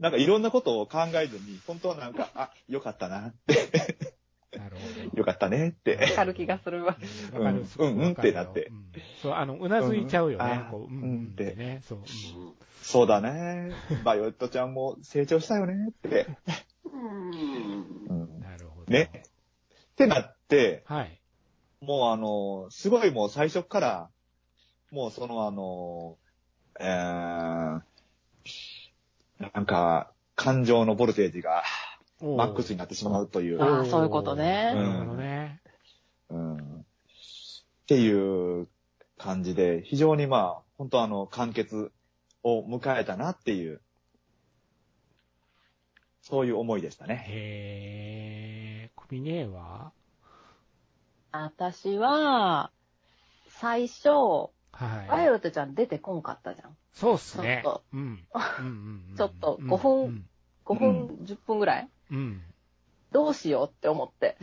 [0.00, 3.96] なんかいろんなことを考えずに、本当はなんか、あ、よかったなって、
[4.56, 5.18] なるほど。
[5.18, 5.96] よかったねって。
[5.96, 6.02] な。
[6.02, 6.96] わかる気がするわ。
[7.32, 8.86] わかる、すごくわかるようんうんってなってうん
[9.22, 10.62] そう、あの、うなずいちゃうよね。
[10.64, 11.82] うんこう、うん、あうんってね。
[11.86, 11.98] そう。
[11.98, 12.04] うん
[12.82, 13.72] そうだね。
[14.04, 16.28] バイオレットちゃんも成長したよねって。
[16.84, 18.92] うんなるほど。
[18.92, 19.24] ね。
[19.24, 21.20] ってなって、はい。
[21.80, 24.10] もうあの、すごいもう最初から、
[24.92, 26.16] もうそのあの、
[26.78, 27.80] えー、
[29.38, 31.62] なんか、感情のボルテージが
[32.20, 34.72] マックスになってしまうという、ああそういうことね。
[34.74, 35.60] なるほどね。
[36.28, 36.84] うん、っ
[37.86, 38.68] ていう
[39.18, 41.92] 感じで、非常にまあ、本当あの、完結
[42.42, 43.80] を迎えたなっていう、
[46.22, 47.24] そういう思いでしたね。
[47.28, 49.92] へー、クビネーは
[51.32, 52.70] 私は、
[53.48, 55.08] 最初、はい。
[55.08, 56.76] バイオレットちゃん出てこんかったじゃん。
[56.92, 57.82] そうっすねちょっと。
[57.92, 58.24] うん。
[59.16, 60.26] ちょっとうん5分うん
[60.66, 61.88] 5分、10分ぐらい？
[62.10, 62.42] うん。
[63.12, 64.36] どうしようって思って。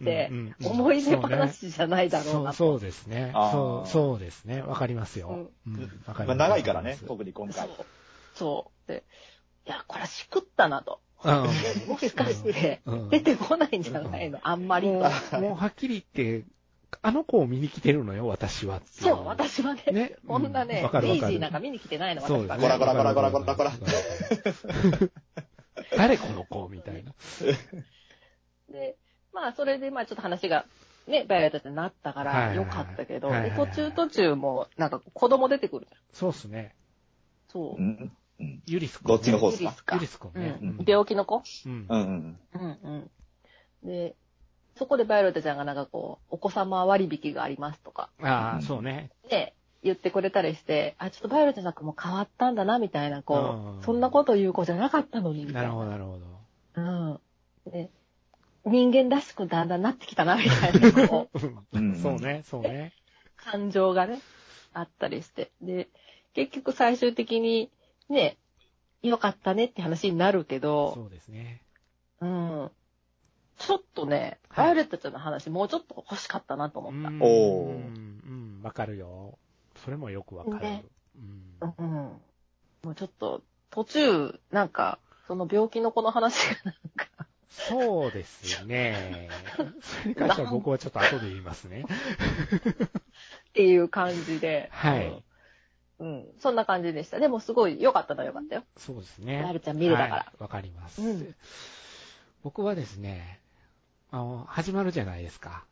[0.00, 0.30] で
[0.62, 2.56] 思い出話じゃないだろうそう、なと。
[2.56, 3.32] そうですね。
[3.34, 4.62] そう、そうですね。
[4.62, 5.48] わかりますよ。
[5.66, 7.86] うんわかりまあ、ます長いからね特に今回そう。。
[8.34, 8.88] そう。
[8.88, 9.04] で、
[9.66, 11.00] いや、これしくったなと。
[11.88, 14.38] もしかして、うん出てこないんじゃないの？
[14.42, 16.46] あんまりもうはっきり言って、
[17.02, 20.16] あの子を見に来てるのよ、私はそう、私はね、ね。
[20.26, 22.68] こんなねうわ、かるわかるデイジーなんか見に来てないの、そうですね。
[22.68, 22.78] 私は。
[22.78, 23.88] こらこらこらこらこらこら
[25.96, 27.12] 誰この子みたいな。
[28.70, 28.96] で、
[29.32, 30.66] まあ、それで、まあ、ちょっと話が、
[31.06, 36.00] ね、バイオレットってなったから、よかったけど、ではいはいはい途中途中も、なんか子供出てくるじゃん。
[36.12, 36.74] そうっすね。
[37.48, 37.84] そうう。
[37.84, 39.62] んうんユリス君、どっちの方っすか？
[39.64, 40.58] ユリスかユリス君ね。
[40.60, 40.84] うん。
[40.86, 41.42] 病気の子？
[41.64, 42.38] うんうんうん。
[42.52, 43.10] うん
[43.84, 43.88] うん。
[43.88, 44.14] で、
[44.76, 49.10] そこでバイオレットちゃんがなんかこう、お子様割引がありますとか、ああ、うんそうね。
[49.30, 55.62] ね、言ってくれたりして、あ、ちょっとバイオレットちゃんも変わったんだな、みたいな、こうそんなこと言う子じゃなかったのに、みたな。
[55.62, 56.26] ないるほど、なるほど。
[56.74, 57.70] うん。
[57.70, 57.90] で、
[58.66, 61.38] 人間らしくだんだんなってきたな、みたいな、こう、
[61.72, 62.92] うんそうね、そうね。
[63.36, 64.20] 感情がね、
[64.72, 65.52] あったりして。
[65.62, 65.88] で、
[66.34, 67.70] 結局最終的に、
[68.08, 68.36] ね、
[69.02, 71.62] 良かったねって話になるけど、そうですね。
[72.20, 72.70] うん。
[73.58, 77.08] ちょっとね、はいバイオレットちゃんの話もうちょっと欲しかったなと思った。
[77.08, 79.38] うんおーうん、わかるよ。
[79.84, 80.84] それもよくわかるね。
[81.58, 81.88] うんうん。
[82.82, 89.28] もうちょっと、途中、なんか、その病気の子の話がなんか、そうですね。
[89.80, 91.84] それに関しては僕はちょっと後で言いますね。
[91.84, 94.68] っていう感じで。
[94.72, 95.22] はい
[95.98, 96.08] うん。
[96.08, 96.26] うん。
[96.38, 97.18] そんな感じでした。
[97.18, 98.64] でもすごい良かったのは良かったよ。
[98.76, 99.42] そうですね。
[99.42, 101.34] なるちゃん見れたからはいわかりますうん。
[102.42, 103.40] 僕はですね、
[104.10, 105.64] あの、始まるじゃないですか。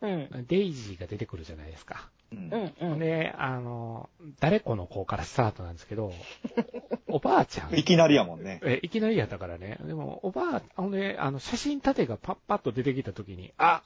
[0.00, 0.46] うん。
[0.48, 2.10] デイジーが出てくるじゃないですか。
[2.32, 2.98] うんうんうん。
[2.98, 4.08] で、あの、
[4.40, 6.12] 誰この子からスタートなんですけど、
[7.08, 7.74] おばあちゃん。
[7.78, 8.60] いきなりやもんね。
[8.64, 9.78] え、いきなりやったからね。
[9.82, 13.82] でも、おばあ、ほんで、あの、写真立てがパッパッと出てきたときに、あ、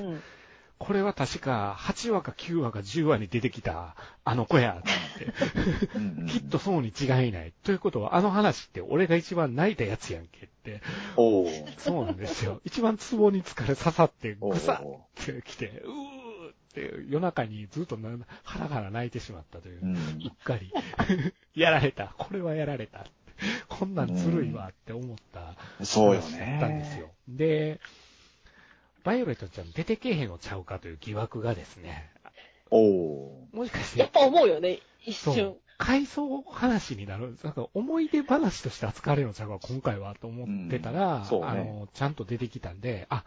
[0.00, 0.22] うん。
[0.78, 5.32] これは確か8話か9話か10話に出てきたあの子やって。
[6.30, 7.52] きっとそうに違いない。
[7.64, 10.80] ということは、あの話って俺が一番泣いたやつやんけって。
[11.16, 12.60] おーそうなんですよ。
[12.64, 18.10] 一番ツボに疲れ刺さって、おぐさーってきて、うーって夜中にずっとな
[18.44, 19.86] ハラハラ泣いてしまったというう。
[19.86, 19.96] んう
[20.28, 20.72] っかり。
[21.54, 22.14] やられた。
[22.18, 23.06] これはやられた。
[23.68, 27.00] こんなんずるいわって思ったそうよ話だったんですね。
[27.00, 27.10] よ。
[27.28, 27.80] で、
[29.04, 32.10] バイオレットちゃん出てけえへんのちゃうかという疑惑がですね、
[32.70, 33.56] おー。
[33.56, 34.00] もしかして。
[34.00, 41.24] やっ、ぱ思うよね、一瞬。、回想話になる、なんか思い出話として扱われるのちゃうか、今回はと思ってたら、うん。
[41.24, 41.46] そうね。
[41.46, 43.24] あの、ちゃんと出てきたんで、あ、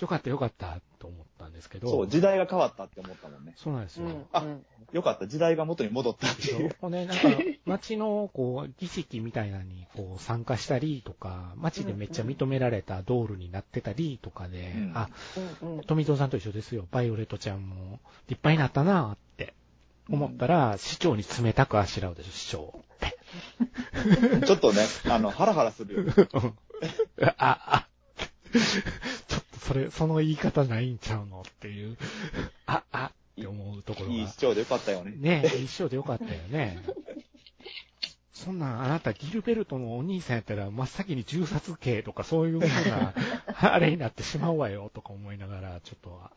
[0.00, 3.54] よかったよかったと思ったんですけど、そう、時代が変わったって思ったもんね。
[3.56, 4.06] そうなんですよ。
[4.06, 4.26] うん。
[4.32, 6.70] あうんよかった、時代が元に戻ったっていう。
[6.80, 7.22] ょね、なんか、
[7.66, 15.08] 街の、こう、儀式みたいなのに、こう、参加したりとか、街でめっちゃ認められたドールになってたりとかで、うんあ、
[15.62, 15.84] うんうん。
[15.84, 16.86] 富蔵さんと一緒ですよ。
[16.92, 19.54] バイオレットちゃんも立派になったなって
[20.08, 24.46] 思ったら、市長に冷たくあしらうでしょ、市長って。
[24.46, 26.12] ちょっとね、あの、ハラハラするよ。
[27.36, 27.88] あ、あ、
[28.52, 29.23] ちょっと
[29.64, 31.96] それ、その言い方ないんちゃうのっていう、
[32.66, 34.36] あ、あって思うところがいい市。
[34.36, 35.12] 長でよかったよね。
[35.16, 36.82] ねえ、一緒でよかったよね。
[38.32, 43.14] そんなん、あなたギルベルトのお兄さんやったら、真っ先に銃殺刑とかそういうふうな、
[43.72, 46.30] あれになってしまうわよ、とか思いながら、ちょっとは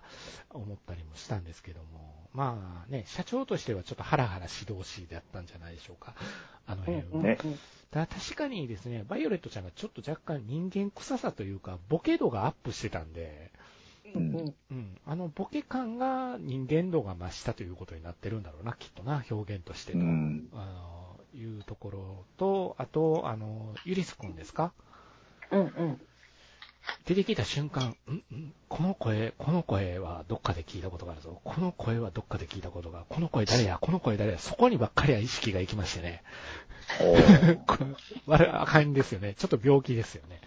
[0.52, 2.30] 思ったりもしたんですけども。
[2.34, 6.16] まあね、社長としてはちょっとハラハラ指導士だったんじゃないでしょうか。
[6.66, 7.04] あの辺は。
[7.14, 7.38] うんね
[7.92, 13.52] ただ確かにですね、バイオレットちゃんがちょっと若干人間臭さというか、ボケ度がアップしてたんで、
[14.14, 14.22] うん。
[14.22, 14.56] うん。
[14.72, 20.50] うん、あのボケ感が人間度が増したということになってるんだろうな、きっとな、表現としてと、うん。
[20.54, 24.74] あのいうところと、あと、あの、ユリス君ですか？
[25.52, 26.02] うんうん。
[27.06, 28.14] 出てきた瞬間、ん？
[28.36, 28.54] ん？
[28.70, 31.42] この声、この声はどっかで聞いたことがあるぞ。
[31.44, 36.24] この声はどっかで聞いたことが、この声誰や、この声誰や、そこにばっかりは意識がいきましてね。
[38.28, 39.34] これ、 あかんですよね。
[39.36, 40.42] ちょっと病気ですよね。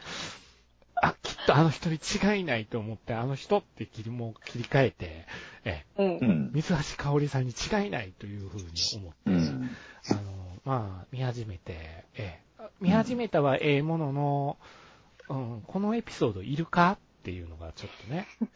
[1.03, 5.26] あ、きっとあの人に違いないと思って、あの人って切りも切り替えて、
[5.64, 6.24] え、うんう。
[6.24, 6.50] ん。
[6.53, 8.64] 水橋かおりさんに違いないというふうに
[8.96, 9.70] 思って、うん。
[10.11, 10.20] あの、
[10.64, 14.66] まあ、見始めて、ええ、見始めたはええものの、うん、
[15.66, 18.26] このエピソードいるかっていうのがちょっとね、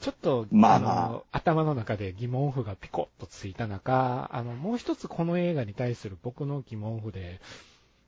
[0.00, 7.40] ちょっと、まあまあの、頭の中で疑問符がピコッとついた中、あの、もう一つこの映画に対する僕の疑問符で、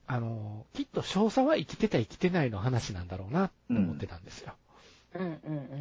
[0.07, 4.55] あの、きっと少佐は生きてた生きてないの話なんだろうな、と思ってたんですよ。
[5.15, 5.31] うんうんう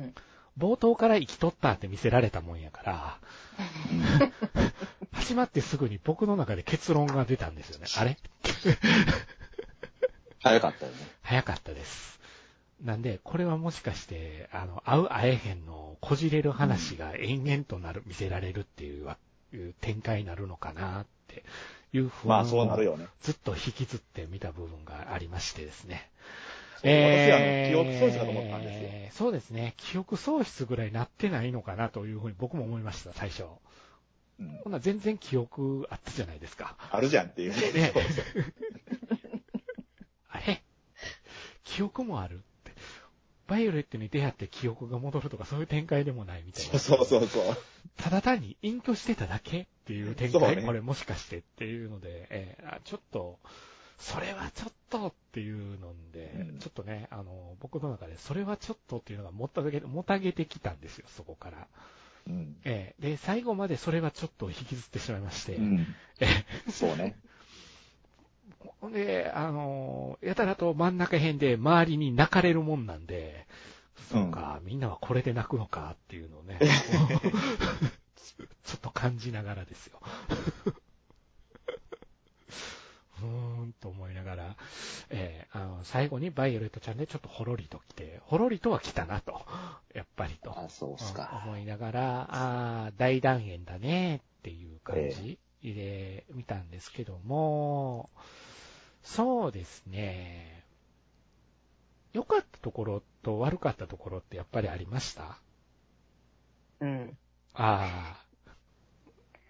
[0.07, 0.15] ん。
[0.57, 3.19] 冒頭から生きとったって見せられたもんやから、
[5.13, 7.85] 始まってすぐに僕の中で結論が出たんですよね。
[7.95, 8.17] あれ？
[10.49, 10.97] 早かったよね。
[11.21, 12.19] 早かったです。
[12.83, 19.07] なんで、これはもしかして、あの、会う会えへんの、こじれる話が延々となる、見せられるっていう
[19.81, 21.43] 展開になるのかなって
[21.93, 23.07] いう不安まあそうなるをよね。
[23.21, 26.09] ずっと引きずって見た部分がありましてですね。
[26.81, 29.73] そう私あの記憶喪失だと思ったんですよえーそうですね。
[29.77, 33.45] 記憶喪失ぐらいなってないのかなというふうに僕も思いました、最初。
[34.39, 36.75] うんほんなら全然記憶あったじゃないですか。
[36.91, 37.51] あるじゃんっていう。
[37.73, 37.91] ね
[41.67, 42.71] 記憶もあるって。
[43.47, 46.79] バイオレットに出会って記憶が戻るとかそういう展開でもないみたいな。
[46.79, 47.43] そうそうそう。
[47.95, 53.39] ただ単に隠居してただけっていう展開、ねこれもしかしてっていうので、えーあちょっと、
[53.97, 61.67] それはちょっとっていうので、うんちょっとね、あの、僕の中でそれはちょっとっていうのがもたげ、もたげてきたんですよ、そこから。
[62.27, 62.57] うん。
[62.65, 65.87] ええで、最後までそれはちょっと引きずってしまいまして、うん。
[66.19, 66.27] え
[66.69, 67.17] そうね。
[68.79, 73.47] ほんで、あの、やたらと真ん中辺で周りに泣かれるもんなんで、
[74.11, 76.59] そうか、みんなはこれで泣くのかっていうのをね、
[78.63, 79.99] ちょっと感じながらですよ。
[83.19, 84.55] うーんと思いながら、
[85.09, 89.45] えーあの、最後にバイオレットちゃんでちょっとほろりと来て、ほろりとは来たなと、
[89.93, 90.51] やっぱりと。
[90.57, 91.41] あ、そうっすうんか。
[91.45, 98.09] 思いながら、ああ、大団円だねっていう感じで見たんですけども、
[99.15, 100.63] そうですね。
[102.13, 105.37] 良かったところと悪かったところってやっぱりありました？
[106.81, 107.17] うん。
[107.53, 108.51] ああ。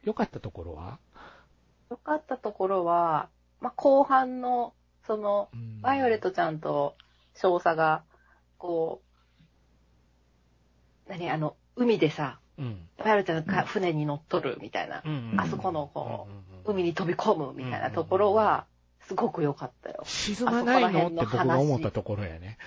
[0.03, 0.99] 良かったところは？
[1.89, 4.73] よかったところは、まあ、後半の、
[5.05, 6.95] その、うんバイオレットちゃんと
[7.33, 8.03] 少佐が、
[8.57, 9.01] こ
[11.07, 12.87] う、何、あの、海でさ、うん。
[12.97, 16.27] バイオレットちゃんが船に乗っとるみたいな、うんうんあそこのこ
[16.65, 18.65] うん海に飛び込むみたいなところは、
[19.07, 20.03] すごく良かったよ。
[20.05, 21.07] 沈まないの？
[21.07, 22.57] って僕が思ったところやね。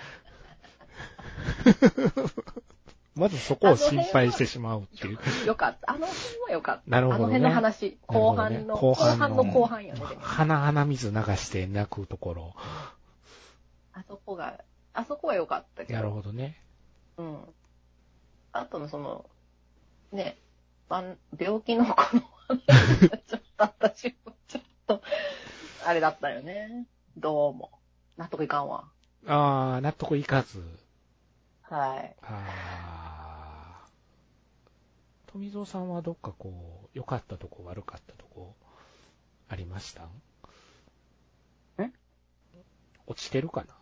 [3.14, 5.18] まずそこを心配してしまうっていう。
[5.46, 5.92] 良かった。
[5.92, 6.82] あの辺は良かった。
[6.86, 10.00] なるほどねあの辺の話、後半の、後半の後半よね。
[10.20, 12.54] 鼻鼻水流して泣くところ。
[13.92, 15.98] あそこが、あそこは良かったけど。
[15.98, 16.62] なるほどね。
[17.18, 17.40] うん。
[18.52, 19.26] あとのその、
[20.12, 20.38] ね、
[20.88, 25.02] 病気の子の話がちょっと私もちょっと、
[25.84, 26.86] あれだったよね。
[27.16, 27.70] どうも。
[28.16, 28.84] 納得いかんわ。
[29.26, 30.62] ああ、納得いかず。
[31.62, 32.16] はい。
[32.22, 33.88] ああ。
[35.26, 38.56] 富蔵さんはどっかこう、良かったとこ、悪かったとこ、
[39.48, 40.02] ありました？
[40.04, 41.92] んん
[43.06, 43.74] 落ちてるかな？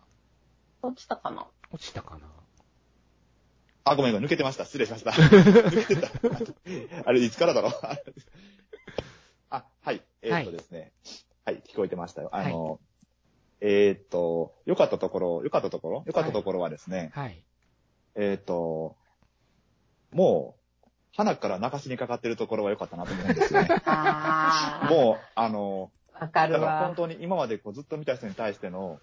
[0.81, 1.47] 落ちたかな？
[1.71, 2.27] 落ちたかな？
[3.83, 4.65] あ、ごめんごめん、抜けてました。
[4.65, 5.11] 失礼しました。
[5.11, 6.09] 抜けてた。
[7.09, 7.71] あれ、いつからだろう？
[9.49, 10.01] あ、はい。
[10.21, 10.79] えーっとですね。
[10.79, 10.91] はい、
[11.57, 12.29] 聞こえてましたよ。
[12.31, 12.79] あの、
[13.61, 17.43] えーっと、良かったところ、良かったところ良かったところはですね、はい。
[18.15, 18.95] えーっと、
[20.11, 23.67] もう、花から泣かしにかかってるところは良かったなと思うんですよね。
[24.89, 26.95] もう、あの、う、わかるわだから本。
[26.95, 28.99] 当に今までこうずっと見た人に対しての、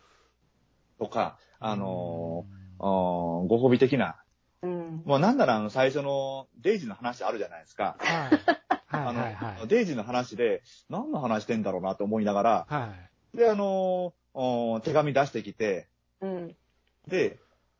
[0.98, 2.46] とか、あの
[2.78, 4.16] ご褒美的な、
[4.62, 5.02] うん。
[5.04, 7.96] もうなんならあの最初のデイジーの話あるじゃないですか。
[7.98, 8.65] はい。
[8.86, 9.68] はいあの、はいはい。
[9.68, 12.94] デイジーの話で、何の話してんだろうなと思いながら、は
[13.34, 13.36] い。
[13.36, 15.88] で、あのー、手紙出してきて、
[16.20, 16.56] うん。
[17.08, 17.38] で、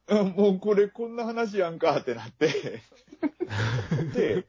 [0.08, 2.82] うんもうこれこんな話やんかってなって、
[4.14, 4.46] で、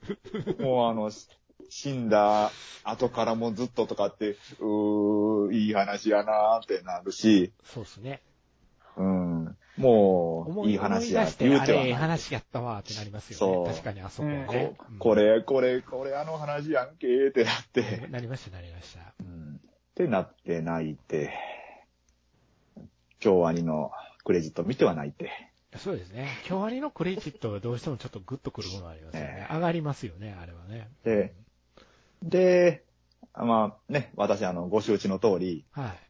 [0.60, 1.28] もうあの、し
[1.70, 2.52] 死んだ
[2.84, 8.22] 後からもずっととかって、うー、いい話やなーってなるし、そうですね。
[8.96, 11.93] うん、もう、思いいい話や言うてはない。
[11.93, 13.71] 話やったわってなりますよそうね。
[13.71, 14.75] 確かにあそここ。
[14.89, 19.13] うんこれ、これ、これあの話やんけーってなって、なりました、なりました。
[19.19, 21.31] うん、ってなって泣いて、
[23.19, 23.91] 京アニの
[24.23, 25.31] クレジット見ては泣いて、
[25.75, 26.29] そうですね。
[26.45, 29.53] 京アニのクレジットがどうしてもちょっとグッとくるものありますよねえ。
[29.53, 30.89] 上がりますよね、あれはね。
[31.03, 31.33] で、
[32.23, 32.83] で、
[33.35, 36.07] まあね、私あの、ご承知の通り、はい。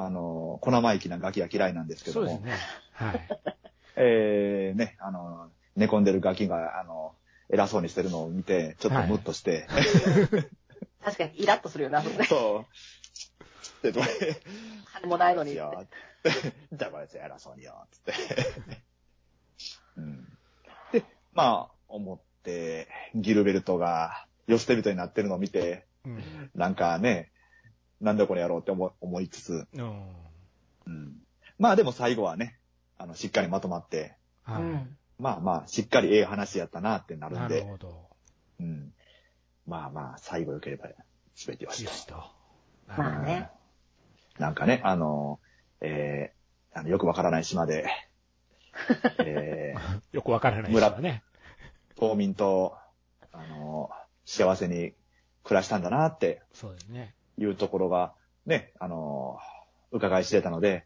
[0.00, 2.56] あの、小生意気なガキが嫌いなんですけども、そうですね。
[2.92, 3.28] はい。
[3.96, 7.16] えー、ね、あの、寝込んでるガキが、あの、
[7.50, 9.66] 偉そうにしてるのを見て、ちょっとムッとして、
[11.02, 12.24] 確かにイラッとするよな、それ。
[12.26, 12.64] そ
[13.80, 14.06] う、で、どれ、
[14.92, 15.54] 金もないのに。
[15.54, 18.12] じゃあこいつ偉そうによ、つって。
[19.96, 20.38] うん、
[20.92, 26.50] で、まあ、思って、ギルベルトが、ヨステルトになってるのを見て、うん。
[26.54, 27.32] なんかね、
[28.00, 30.02] なんだこれやろうって思思いつつ、うん。
[30.86, 31.16] うん、
[31.58, 32.58] まあでも最後はね、
[32.96, 34.62] あの、しっかりまとまって、はい。
[34.62, 34.96] うん。
[35.18, 38.08] まあまあ、しっかりええ話やったなってなるんなるで、ほど。
[38.60, 38.92] うん、
[39.66, 40.88] まあまあ、最後良ければ
[41.34, 41.84] 全てよしと。
[41.84, 42.14] よしと。
[42.86, 43.50] まあね。
[44.38, 45.40] なんかね、あの、
[45.80, 47.88] えー、あのよくわからない島で、
[49.24, 50.72] えー、よくわからない
[51.02, 51.24] ね。
[51.96, 52.76] 島民と、
[53.32, 53.90] あの、
[54.24, 54.94] 幸せに
[55.42, 57.14] 暮らしたんだなってそうですね。
[57.38, 58.12] いうところが、
[58.46, 59.38] ね、あの、
[59.90, 60.84] 伺い知れたので、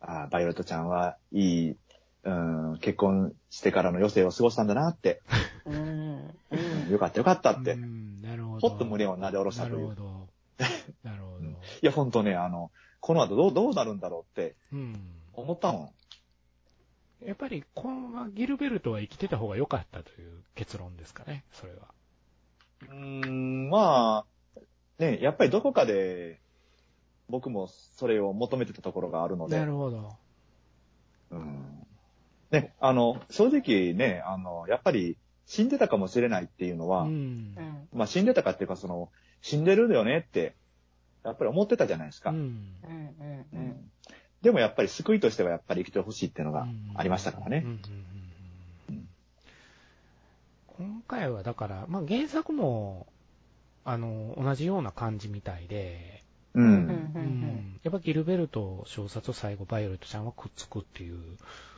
[0.00, 1.76] あーバイオレットちゃんはいい、
[2.24, 5.22] うん、結婚してからの余生を過ごしたんだなって、
[5.66, 6.90] うん。
[6.90, 8.68] よかったよかったって、いうん、なるほど。
[8.68, 10.28] ほっと胸をなで下ろしたなというるほど。
[11.02, 11.40] なるほど。
[11.82, 12.70] や、ほんとね、あの、
[13.00, 14.96] この後どう、どうなるんだろうってうん。
[15.32, 15.94] 思ったも
[17.22, 17.26] ん。
[17.26, 21.88] やっぱり、このギルベルトは生きてた方が良かったという結論ですかね、それは。
[22.82, 24.24] うーん、まあ、
[25.00, 26.40] ね、やっぱりどこかで、
[27.30, 30.16] 僕もそれを求めてたところがあるのでな、るほど。
[31.30, 31.86] うん。
[32.50, 37.60] ね、あの、正直ね、あの、やっぱり死んでたかもしれないっていうのは、うんう。
[37.60, 37.88] ん。
[37.94, 40.54] まあ死んでたかっていうか、その、死んでるよねって、
[41.24, 42.30] やっぱり思ってたじゃないですか。
[42.30, 42.74] うん。
[43.52, 43.90] うん。
[44.42, 47.64] でもやっぱり救いとしてはやっぱり生きてほしいっていうのがありましたからね。
[50.66, 53.06] 今回はだから、まあ、原作も、
[53.84, 56.22] あの、同じような感じみたいで、
[56.54, 56.60] う。
[56.60, 57.12] うんん。
[57.14, 61.18] うんやっぱギルベルト少佐と最後バイオレットちゃんはくっつくっていう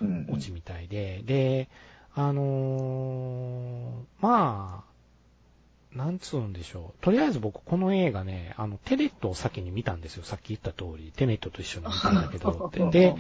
[0.01, 0.27] うん。
[0.31, 1.69] オチみたいで、で、
[2.15, 7.05] あのーまあ、なんつうんでしょう。
[7.05, 10.25] とりあえず僕この映画ね、あの、テネットを先に見たんですよ。
[10.25, 11.13] さっき言った通り。
[11.15, 12.71] テネットと一緒に見たんだけど。
[12.73, 13.15] で で、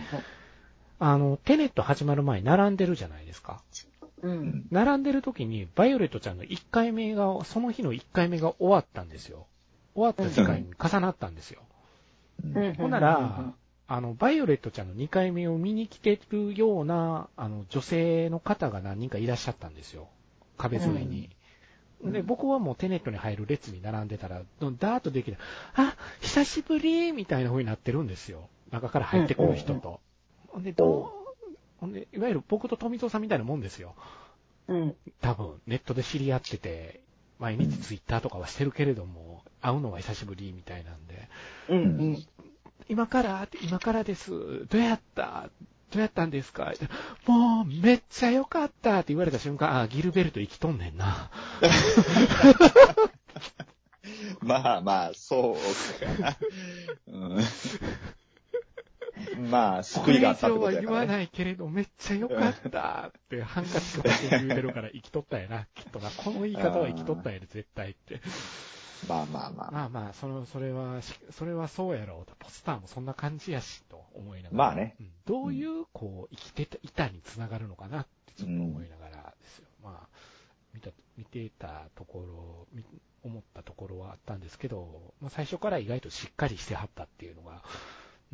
[0.98, 3.62] あの、テネット始まる前に並んでるじゃないですか。
[4.22, 4.28] う。
[4.28, 4.66] うんん。
[4.70, 9.46] 並んでる時に、バイオレットちゃんの1回目が、その日の1回目が終わったんですよ。
[9.94, 11.62] 終わった時間に重なったんですよ。
[12.44, 13.54] うんほんなら、
[13.86, 20.08] あの、バイオレットちゃんの2回目を見に来てるような、あの、女性の方が何人かいらっしゃったんですよ。
[20.56, 21.30] 壁沿いに。
[22.02, 25.38] うんで、僕はもうテネットに入る列に並んでたら、ダーッとできた。
[25.76, 28.48] あ、久しぶりみたいな風になってるんですよ。
[28.72, 30.00] 中から入ってくる人と。
[30.48, 31.21] ほんで、どう、
[31.82, 33.96] ほんで、いわゆる僕と富蔵さんみたいなもんですよ。
[34.68, 34.94] うん。
[35.20, 37.00] 多分、ネットで知り合ってて、
[37.40, 41.28] 毎日ツイッターとかはしてるけれども、会うのは久しぶりみたいなんで、
[41.68, 41.78] うん。
[41.78, 41.80] う
[42.12, 42.24] ん。
[42.88, 44.30] 今から今からです。
[44.68, 45.50] どうやった？
[45.90, 46.72] どうやったんですか？
[47.26, 51.32] もう、めっちゃ良かったって言われた瞬間、あ、ギルベルト生きとんねんな。
[54.40, 56.36] まあまあ、そうかな。
[57.08, 57.42] うん、
[59.50, 61.16] まあ、救いがあったってことこれ以上は言わ。
[61.16, 66.10] ないけれど、めっちゃ良かったって、ハンカチとかで言うてるから生きとったやな、きっとな。
[66.10, 68.20] この言い方は生きとったんやで、絶対って。
[69.08, 69.70] まあまあまあ。
[69.70, 72.34] まあまあ、その、それはし、それはそうやろうと。
[72.38, 74.64] ポスターもそんな感じやし、と思いながら。
[74.66, 79.66] まあねうんどういう、こう、生きてた、板につながるのかなってちょっと思いながらですよ。
[79.82, 80.08] まあ、
[80.72, 82.84] 見た、見てたところ、み
[83.24, 87.62] 思ったところはあったんですけど、まあ最初から意外としっかりしてはったっていうのが、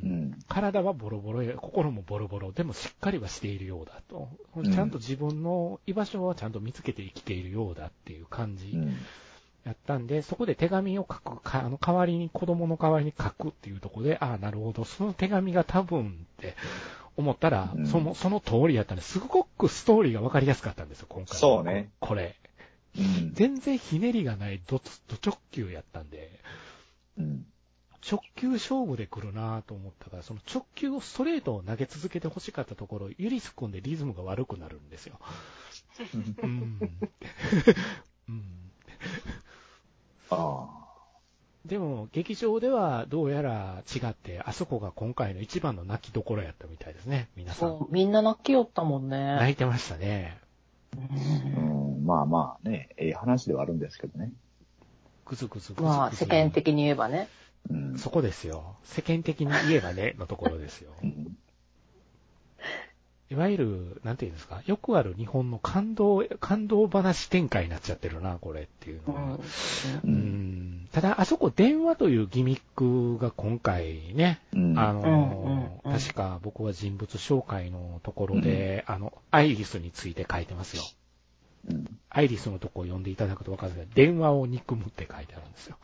[0.03, 0.39] うん。
[0.49, 4.29] 体はボロボロや、心もボロボロ、でもしっかりはしているようだと。
[4.61, 8.71] んちゃんと自分の居場所はちゃんと見つけて生きているようだっていう感じ。
[8.75, 8.97] うん。
[9.65, 16.55] やったんで、そこで手紙を書く、かあの代わりに、子供の代わりに書くっていうところで、ああ、なるほど、その手紙が多分って
[17.17, 21.39] 思ったら、うんその、その通りやったんで、すごくストーリーがわかりやすかったんですよ、今回。
[21.39, 21.91] そうね。
[22.01, 22.37] これ。
[22.97, 23.35] うん。
[23.35, 26.41] 全然ひねりがないド、ド直球やったんで、
[27.19, 27.47] うん。
[28.07, 35.19] 直球勝負で来るなと思ったから、その直球をストレートを投げ続けて欲しかったところ、ユリス君でリズムが悪くなるんですよ。
[36.43, 36.79] うん。
[38.29, 38.45] うん
[40.31, 40.69] あ
[41.65, 47.69] でも、劇場ではどうやら違って、あそこが今回の一番の泣きどころやったみたいですね、皆さん。
[47.69, 49.37] そう、みんな泣きよったもんね。
[49.37, 50.39] 泣いてましたね。
[50.97, 51.01] あ。
[51.01, 52.05] うん。
[52.07, 54.33] まあまあね、ええ話ではあるんですけどね。
[55.27, 55.83] ぐずぐずぐずぐず。
[55.83, 57.29] まあ、世間的に言えばね。
[57.71, 57.99] うん。
[57.99, 58.77] そこですよ。
[58.85, 60.93] 世間的に言えばね、 のところですよ。
[61.03, 61.37] うん
[63.31, 69.21] いわゆる、なんていうんですか、よくある日本の感動、感動話展開になっちゃってるな、これっていううのは。
[69.21, 69.35] ん。
[69.35, 69.41] う。
[70.05, 74.79] うんんただ、あそこ電話というギミックが今回ね、うん。
[74.79, 80.83] あの、うん確か僕は人物紹介のところで、あの、アイリスについて書いてますよ。
[81.71, 81.99] うん。
[82.09, 85.77] アイリスのとこを読んでいただくと分かるんですけど、電話を憎むって書いてあるんですよ。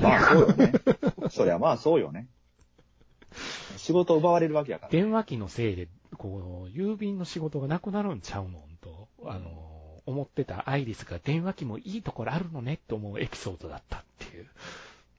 [0.00, 0.72] まあそうよね。
[1.30, 2.28] そりゃまあそうよね。
[3.76, 4.92] 仕事を奪われるわけやから。
[4.92, 14.46] 電話機のせいで、こう、郵便の仕事がなくなるんちゃうのと、あの、思ってたアイリスが電話機もいいところあるのねって思うエピソードだったっていう。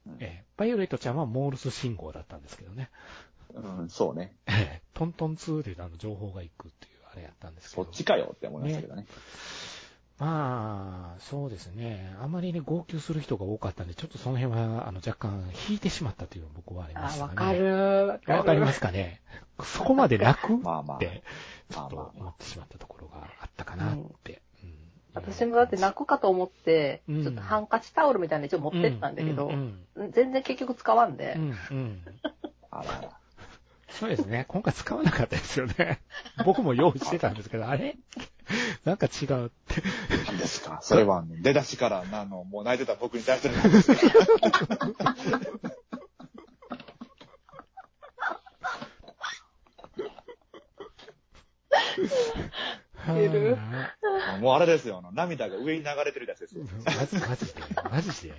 [0.08, 2.90] うんえーバイオレットちゃんはモールス信号だったんですけどね。
[3.56, 4.34] うん、そうね。
[4.46, 7.84] えートントン2であの情報が行くっていうあれやったんですけど。
[7.84, 9.06] そっちかよって思いましたけどね。
[10.18, 12.16] まあ、そうですね。
[12.22, 17.30] あまりね、号泣する人が多かったんで、ちょっとその辺は、あの、若干引いてしまったというのは僕はありまあ、したね。
[17.30, 17.52] わか。
[17.54, 18.08] る。
[18.28, 19.22] わわかりますかね。
[19.62, 20.54] そこまで楽？
[20.54, 20.98] っ まあまあ。
[21.00, 21.22] て、
[21.70, 24.42] ちょっと思ってしまったところがあったかなって。
[24.64, 24.76] うん
[25.16, 29.80] 私もだって泣くかと思って、うんちょっとハンカチタオルみたいなの一応持ってったんだけどう、ん
[30.12, 31.38] 全然結局使わんで。
[33.92, 34.44] そうですね。
[34.50, 36.02] 今回使わなかったですよね。
[36.44, 37.96] 僕も用意してたんですけど、あれ？
[38.86, 39.82] なんか違うって。
[40.28, 40.80] 何ですか？
[40.82, 43.92] それは、あの出だしから、あの、もう泣いてた僕に対するなんです
[54.40, 56.64] もうあれですよ、あの、涙が上に流れてるやつですよ。
[56.86, 57.54] あマジ、マジで、
[57.92, 58.34] マジで。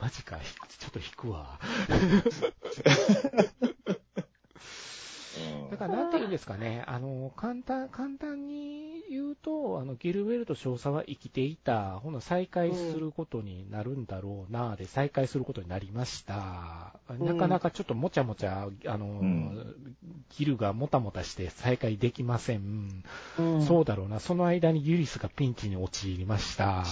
[0.00, 1.58] マジか、ひちょっと引くわ。
[5.74, 16.94] だからなんて言うんですかね、 あの、簡単、簡単に言うと、あの、ギルベルト少佐は生きていた、ほな再会することになるんだろうな、で、再会することになりました。
[17.12, 19.74] んなかなかちょっともちゃもちゃ、あの、ん
[20.36, 23.02] ギルがもたもたして再会できません。
[23.38, 23.62] うん。
[23.62, 26.84] そうだろうな、その間にユリスがピンチに陥りました。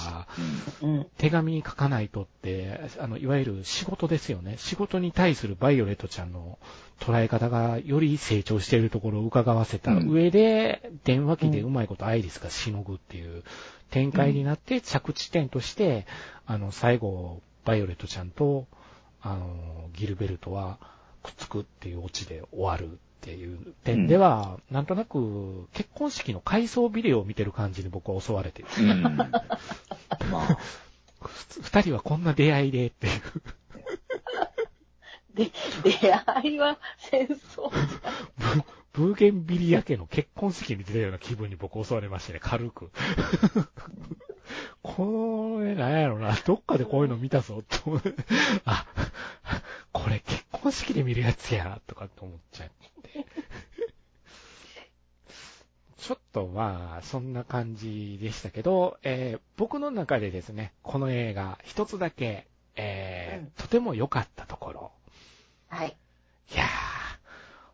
[0.82, 1.06] うん。
[1.18, 4.56] 手紙に書かないとって、あの、いわゆる仕事ですよね。
[4.58, 6.58] 仕事に対するバイオレットちゃんの
[7.00, 13.42] 捉え方がより成長しているところを伺わせた上で、電話機でうまいことアイリスがしのぐっていう
[13.90, 16.06] 展開になって、着地点として、
[16.46, 18.66] あの、最後、バイオレットちゃんと、
[19.20, 20.78] あの、ギルベルトは
[21.22, 28.68] くっつくっていうオチで終わるっていう点では、なんとなく結婚式の回想ビデオを見てる感じに僕は襲われてる。
[28.80, 29.02] うん。
[29.02, 29.30] ま
[30.32, 30.58] あ、
[31.62, 33.22] 二人はこんな出会いでっていう。
[35.34, 35.50] で、
[35.84, 37.70] 出会いは戦争
[38.94, 42.90] ブブーゲンビリア家の結婚式に出たような気分に僕襲われましてね、軽く。
[44.82, 48.14] これ、なんやろな、どっかでこういうの見たぞ、と思って。
[48.66, 48.86] あ、
[49.92, 53.26] これ結婚式で見るやつや、とかって思っちゃって。
[55.96, 64.92] ちょっとまあ、そんな感じでしたけど、えー僕の中でですね、この映画、一つだけ、えーうんとても良かったところ。
[65.72, 65.96] はい。
[66.52, 66.66] いやー、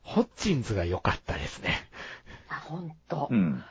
[0.02, 1.74] ホッチンズが良かったですね。
[2.48, 3.34] あ、ほんとう。
[3.34, 3.64] ん。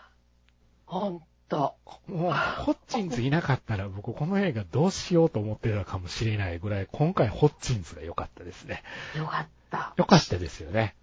[0.85, 1.75] ほんと。
[2.07, 8.83] もう、ホッチンズいなかったら僕この映画どうしようと思ってたかもしれないぐらい、今回ホッチンズが良かったですね。
[9.15, 9.93] よかった。
[9.95, 10.93] 良かったですよね。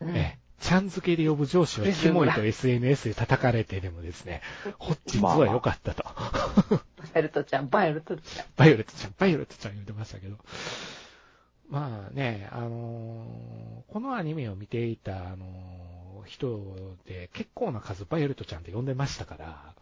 [0.00, 0.16] うん。
[0.16, 4.42] ええちゃん付けで呼ぶ上司はキモいと SNS で叩かれてでもですね、
[4.78, 6.02] ホッチンズは良かったと。
[6.04, 6.10] バ
[7.14, 8.46] イオレットちゃん、バイオレットちゃん。
[8.56, 10.36] バイオレットちゃん、バイオレットちゃん言ってましたけど。
[11.68, 19.74] まあね、あのーこのアニメを見ていた、あのー人で結構な数バイオレットちゃんって呼んでましたから、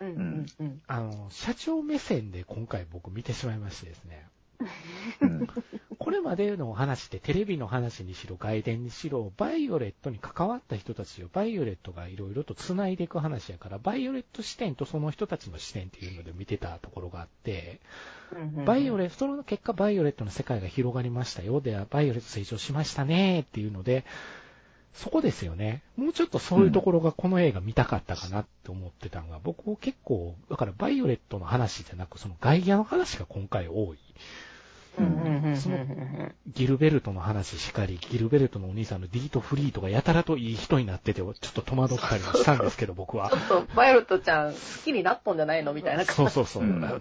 [0.00, 0.82] うんうんうん。
[0.88, 4.26] あの、社長目線で今回僕見てしまいましてですね。
[5.20, 5.48] うん。
[5.98, 17.80] これまでのお話ってテレビの話にしろ外伝にしろ、バイオレットに関わった人たちをバイオレットがいろいろと繋いでいく話やから、バイオレット視点とその人たちの視点っていうので見てたところがあって、
[18.64, 21.60] バイオレット、その結果バイオレットの世界が広がりましたよ。
[21.60, 24.04] で、バイオレット成長しましたねっていうので、
[24.94, 25.82] そこですよね。
[25.96, 33.98] もうちょっとそういうところがこの映画見たかったかなって思ってたのが、僕結構、だからバイオレットの話じゃなく、その外野の話が今回多い。
[34.98, 35.78] うんうんうんうんその
[36.48, 43.36] ギルベルトの話しかり、ギルベルトのお兄さんのディートフリートがやたらといい人になってて、ちょっと戸惑ったりもしたんですけど、僕はちょ。
[43.36, 46.12] っと、バイオレットちゃん、好きになっとんじゃないのみたいな感じ。
[46.14, 46.64] そうそうそう。
[46.64, 47.00] うんあ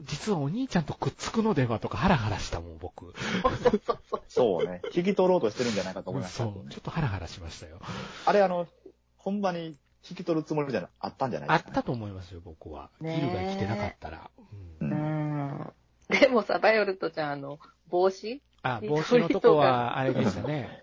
[0.00, 3.14] 実はお兄ちゃんとくっつくのではとかハラハラしたもん、僕。
[3.42, 4.22] そうそうそう。
[4.28, 4.82] そうね。
[4.92, 6.70] 聞き取ろうとしてるんじゃないかと思いましたね、そう。
[6.70, 7.78] ちょっとハラハラしましたよ。
[8.26, 8.66] あれ、あの、
[9.16, 12.90] 本場に聞き取るつもりじゃなあったんじゃないですか、あったと思いますよ、僕は。
[13.00, 14.30] ギルが生きてなかったら。
[14.80, 15.21] う、うんうん。
[16.20, 17.58] でもさ、バイオレットちゃん、あの、
[17.88, 18.42] 帽子？
[18.62, 20.82] あ、帽子のとこは、 あれでしたね。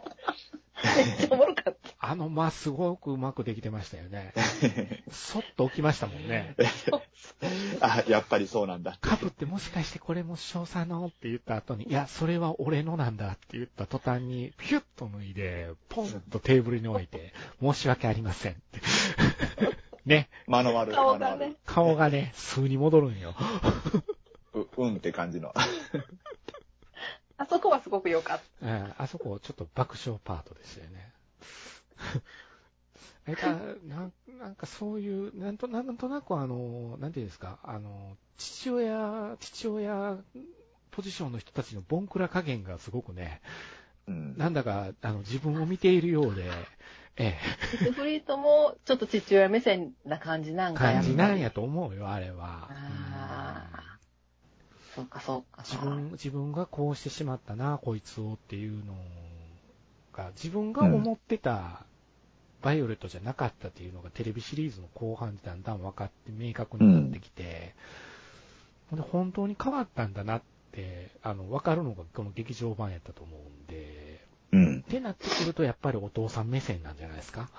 [0.95, 1.89] めっちゃおもろかった。
[1.99, 4.33] あの間すごくうまくできてましたよね。
[5.11, 6.55] そっと置きましたもんね。
[7.81, 8.97] あ、やっぱりそうなんだ。
[9.01, 18.79] カブってもしかしてこれも少佐のって言った後に、いや、それは俺のなんだって言った途端に、ピュッと脱いで、ポンとテーブルに置いて、申し訳ありませんって。
[20.05, 20.95] ね、間の悪い。
[20.95, 21.55] 顔がね。
[21.65, 23.35] 顔がね、数に戻るんよ。
[24.61, 25.53] う、うんって感じの。
[27.37, 31.11] あそこはすごく良かっうんあそこちょっと爆笑パートでしたよね。
[33.27, 33.53] えか
[33.87, 40.17] なんなんかそういう、なんとなんとなくあの、なんていうんですか、あの、父親、父親
[40.91, 43.41] ポジションの人たちのボンクラ加減がすごくね、
[44.07, 44.37] うん。
[44.37, 46.67] なんだかあの自分を見ているようで、
[47.17, 47.37] え
[47.77, 47.83] た。
[47.85, 52.69] でフリートも、ちょっと父親目線な感じなんえ、か感じなんやと思うよ、あれは。
[52.69, 53.78] あうん
[54.99, 55.63] そうか、そうか。
[55.63, 58.95] 自分、自分がこうしてしまったな、こいつをっていうの
[60.13, 61.85] が、自分が思ってた
[62.61, 67.73] バイオレットじゃなかったっていうのがテレビシリーズの後半でだんだん分かって明確になってきて、
[68.89, 70.41] ほんで本当に変わったんだなっ
[70.71, 74.79] て、あの、分かるのがこの劇場版やったと思うんで、うん。
[74.79, 77.49] ってなってくるとやっぱりお父さん目線なんじゃないですか。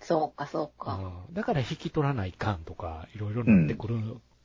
[0.00, 1.24] そうか、そうか。
[1.28, 3.96] うん、だから引き取らないかんとか、いろいろなってくる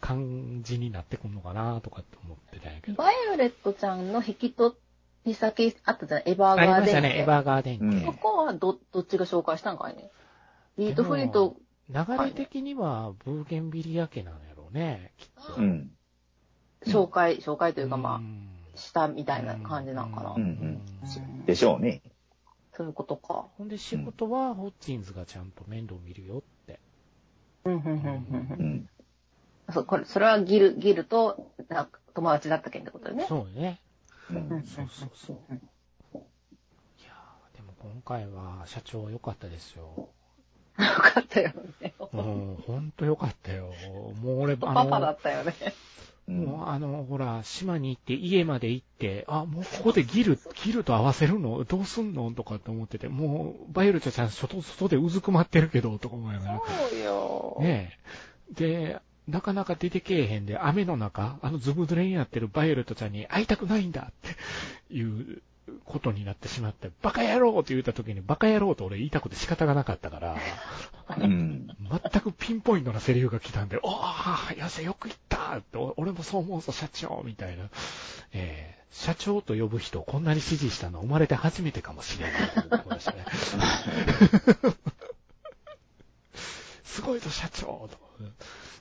[0.02, 2.98] 感じになってくるのかなとかって思ってたんやけど。
[2.98, 4.76] バイオレットちゃんの引き取
[5.26, 6.86] り先あったじゃないエヴァーありガーデン家。
[6.86, 7.80] ましたね、エヴァーガーデン家。
[7.80, 10.12] うんそこはど、どっちが紹介したんかいね。
[10.78, 11.56] ビートフリート、
[11.89, 15.56] 流れ的にはブーゲンビリア家なんやろうね、きっと。
[15.56, 15.91] うん。
[16.86, 20.34] 紹介、紹介というかまんあ、したみたいな感じなんかな。
[20.36, 22.02] うんうんでしょうね。
[22.74, 23.48] そういうことか。
[23.58, 26.80] ほんで仕事はホッチンズがちゃんと面倒見るよって。
[27.64, 28.64] うん、うん、うん、う。
[28.64, 28.89] ん。
[29.74, 33.26] そう、これ、それはギル、ギルと、なんか友達だったけんってことよね。
[33.28, 33.80] そうね。
[34.30, 34.63] ううん。
[34.63, 35.38] そうそうそう。
[35.53, 35.57] い
[37.05, 40.09] やーでも今回は社長良かったですよ。
[40.78, 41.51] よかったよ
[41.82, 41.93] ね。
[42.11, 43.68] もう、ほんと良かったよ。
[44.22, 45.53] もう俺、あパパだの、ったよね。
[46.28, 51.63] もうあの、ほら、島に行って、家まで行って、あ、もうここでギル、ギルと合わせるの？
[51.66, 52.32] どうすんの？
[52.32, 56.61] とかって思ってて、もう、バイオレットちゃん外、外でうずくまってるけど、とか思いながら。
[56.89, 57.57] そうよ。
[57.61, 57.97] ね
[58.51, 58.53] え。
[58.53, 64.14] で、なかなか出てけえへんで、雨の中、あのズブ濡れになってるバイオレットちゃんに会いたくないんだっ
[64.88, 65.42] ていう
[65.84, 70.38] ことになってしまって、バカ野郎って言った時にバカ野郎と俺言いたくて仕方がなかったから、
[71.18, 71.68] うん。
[71.90, 77.70] 全くピンポイントなセリフが来たんで、おー、よせ、よく言ったって、お俺もそう思うぞ、社長みたいな。
[78.34, 83.26] えー社長と呼ぶ人をこんなに支持したの生まれて初めてかもしれないと思いましたね。
[86.86, 88.00] すごいぞ、社長と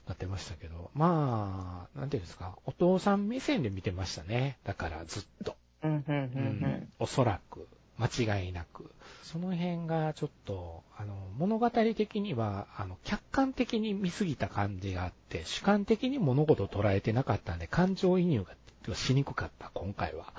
[0.07, 4.59] なってましたけど、まあ、なんていうんですか、お父さん目線で見てましたね。
[4.65, 5.57] だからずっと。
[5.83, 7.67] うん、うん、う、うんんおそらく、
[7.99, 8.91] 間違いなく。
[9.23, 20.33] その辺がちょっと、あの、物語的には、あの、客観的に見すぎた感じがあって、主観的に物事を捉えてなかったんで、感情移入がしにくかった、今回は。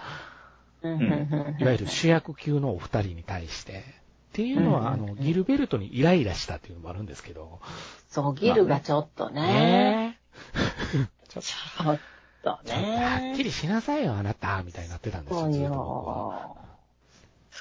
[0.84, 1.56] うん。
[1.60, 4.05] いわゆる主役級のお二人に対して。
[4.36, 7.62] っていうのは、あの、ギルベルトにイライラしたっていうのもあるんですけど。
[8.10, 9.42] そう、ギルがちょっとね。
[9.42, 10.20] ね
[10.94, 11.08] え。
[11.30, 12.02] ちょっちょっと
[12.44, 13.44] と、ちょっとはっきね。
[13.46, 15.70] りしなさいよ、あなた、みたいになってたんですよ、ずっとそうよ。
[15.70, 16.56] 僕は。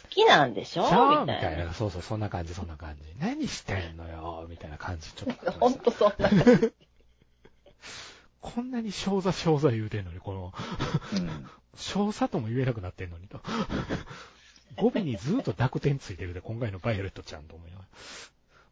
[0.02, 0.88] 好きなんでしょ？
[0.88, 1.72] ちゃうみみたいな。
[1.74, 3.02] そうそう、そんな感じ、そんな感じ。
[3.20, 5.52] 何してんのよ、みたいな感じ、ちょっと。
[5.52, 6.72] ほんとそんな感じ。
[8.42, 10.52] こんなに少座少座言うてんのに、この、
[11.12, 11.48] うん。
[11.78, 13.40] 少佐とも言えなくなってんのにと。
[14.76, 17.88] 語尾にずっと濁点ついてるで、今回のバイオレットちゃんと思いながら。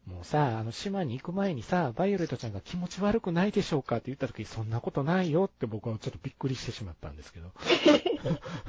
[0.05, 7.51] もうさ、あの島に行く前にさ、バイオレットちゃんが気持ち悪くないでしょうかって言った時、そんなことないよって僕はちょっとびっくりしてしまったんですけど。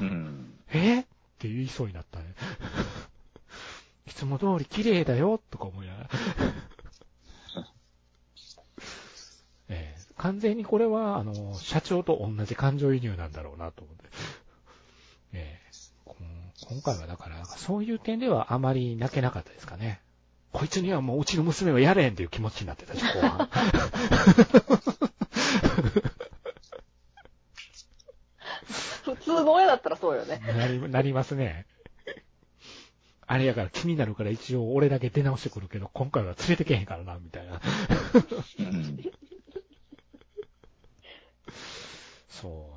[0.01, 0.55] うん。
[0.72, 1.01] え？
[1.01, 1.05] っ
[1.39, 2.26] て言いそうになったね。
[4.07, 6.11] いつも通り綺麗だよとか思いながら。
[9.70, 14.05] ええ完全にこれは、あの、社長と同じ感情移入なんだろうなと思って。
[15.32, 15.61] え
[16.69, 20.01] 今回はだから、そういう点ではあまり泣けなかったですかね。
[20.53, 23.49] こいつにはもううちの娘はやれんっていう気持ちになってたし、後半。
[29.05, 30.39] 普通の親だったらそうよね。
[30.39, 31.67] なり、なりますね。
[33.27, 37.61] あれやから気になるから一応俺だけ出直してくるけど、今回は連れてけへんからな、みたいな。
[38.61, 38.99] うん。
[42.29, 42.74] そう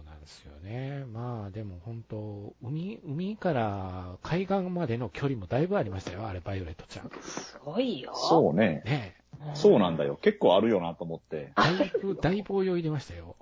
[0.68, 1.06] ね。
[1.12, 7.12] まあでも本当、海、海から海岸までの距離もだいぶありましたよ、あれ、バイオレットちゃん。
[7.22, 8.14] すごいよ。
[8.16, 8.84] そうね。
[8.86, 9.16] ね
[9.54, 10.18] そうなんだよ。
[10.22, 11.38] 結構あるよなと思って。
[11.38, 11.54] え。
[11.56, 13.36] だいぶ、だいぶ泳いでましたよ。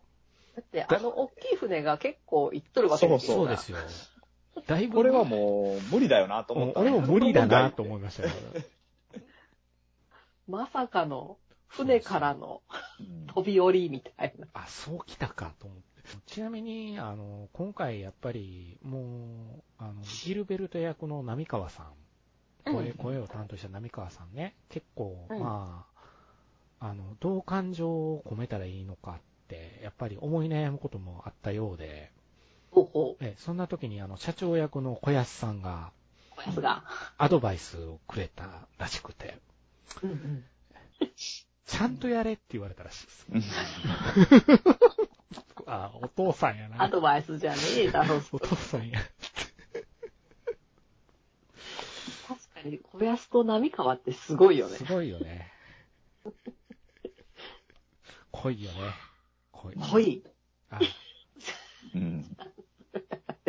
[0.55, 3.37] だって、あの大きい船が結構行っとるわけですよ。
[3.37, 3.77] そうですよ。
[4.67, 6.79] だいぶ、これはもう無理だよなと思った。
[6.79, 8.29] 俺も無理だなと思いましたよ。
[10.47, 12.61] まさかの、船からの
[12.99, 14.47] うん飛び降りみたいな。
[14.53, 15.94] あ、そうきたかと思って。
[16.25, 25.85] ちなみに、あの、今回やっぱり、もう、あの、ギルベルト役の波川さん、声、うん声を担当した波川さんね、結構、うんま
[26.79, 32.11] あ、あの、どう感情を込めたらいいのかって、やっぱり思い悩むこともあったようで、
[32.71, 35.91] ほうほえそんな時にあの、社長役の小安さんが、
[36.31, 36.35] う。
[36.35, 36.83] こやつが。
[37.17, 39.39] アドバイスをくれたらしくて、
[40.03, 40.43] うんうん。
[41.65, 43.27] ちゃんとやれって言われたらしいです。
[45.37, 46.83] うんあ、お父さんやな。
[46.83, 48.21] アドバイスじゃねえだろ。
[48.31, 48.99] お父さんや。
[52.27, 54.83] 確かに、小安と波川ってすごいよねす。
[54.85, 55.51] ごいよね。
[58.31, 58.77] 濃いよね。
[59.51, 59.75] 濃い。
[59.75, 60.23] 濃い。
[60.69, 60.79] あ、
[61.95, 62.37] うん。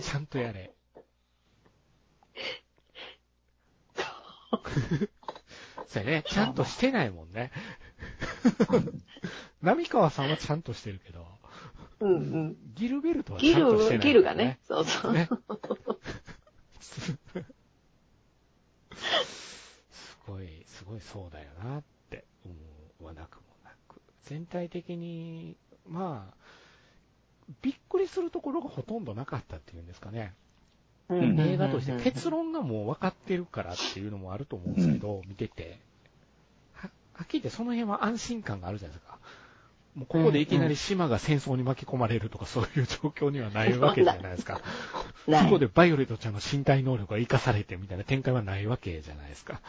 [0.00, 0.74] ちゃんとやれ。
[5.86, 6.24] そうやね。
[6.26, 7.50] ちゃんとしてないもんね。
[9.62, 11.26] 波川さんはちゃんとしてるけど、
[12.00, 12.56] うんうん。
[12.74, 14.58] ギルベルトはギちゃんとしてない、ル、ギルがね。。
[14.66, 15.12] そうそう。
[15.12, 15.28] ね。
[19.90, 24.00] すごい、すごいそうだよなって思わなくもなく。
[24.24, 25.56] 全体的に、
[25.88, 26.34] まあ、
[27.62, 30.34] びっくりするところがほとんどなかったっていうんですかね。
[31.12, 35.78] ん映画として結論がもう分かってるからっていうのもあると思うんですけど、見てて。
[36.74, 39.18] は、はっきり言ってその辺は安心感があるじゃないですか。
[39.96, 44.60] もうここでいきなり島が戦争に巻き込まれるとかそういう状況にはないわけじゃないですか。
[45.24, 49.62] そこでバイオレットちゃんの身体能力が活かされてみたいな展開はないわけじゃないですか。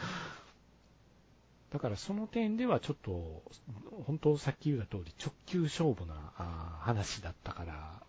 [1.72, 3.42] だからその点ではちょっと、
[4.06, 6.14] 本当さっき言った通り直球勝負な
[6.80, 8.02] 話だったから、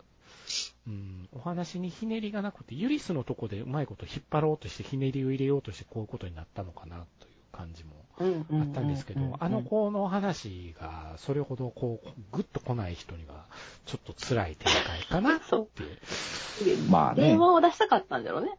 [0.86, 13.46] うん、お話にひねりがなくて、ユリスのとこでうまいこと引っ張ろうとしてひねりを入れようとしてこういうことになったのかなという感じもあったんですけど、あの子の話がそれほどこう、ぐっと来ない人には
[13.86, 15.82] ちょっと辛い展開かな そうって。
[16.90, 18.58] まあね電話を出したかったんだろうね。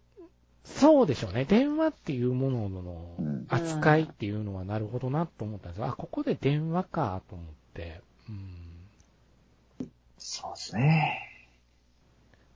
[0.64, 1.46] そうでしょうね。
[1.46, 5.88] 電話っていうもののうん扱いっていうのはなるほどなと思ったんですよ。
[5.88, 8.02] あ、ここで電話かと思って。
[8.30, 9.90] うん。
[10.18, 11.28] そうですね。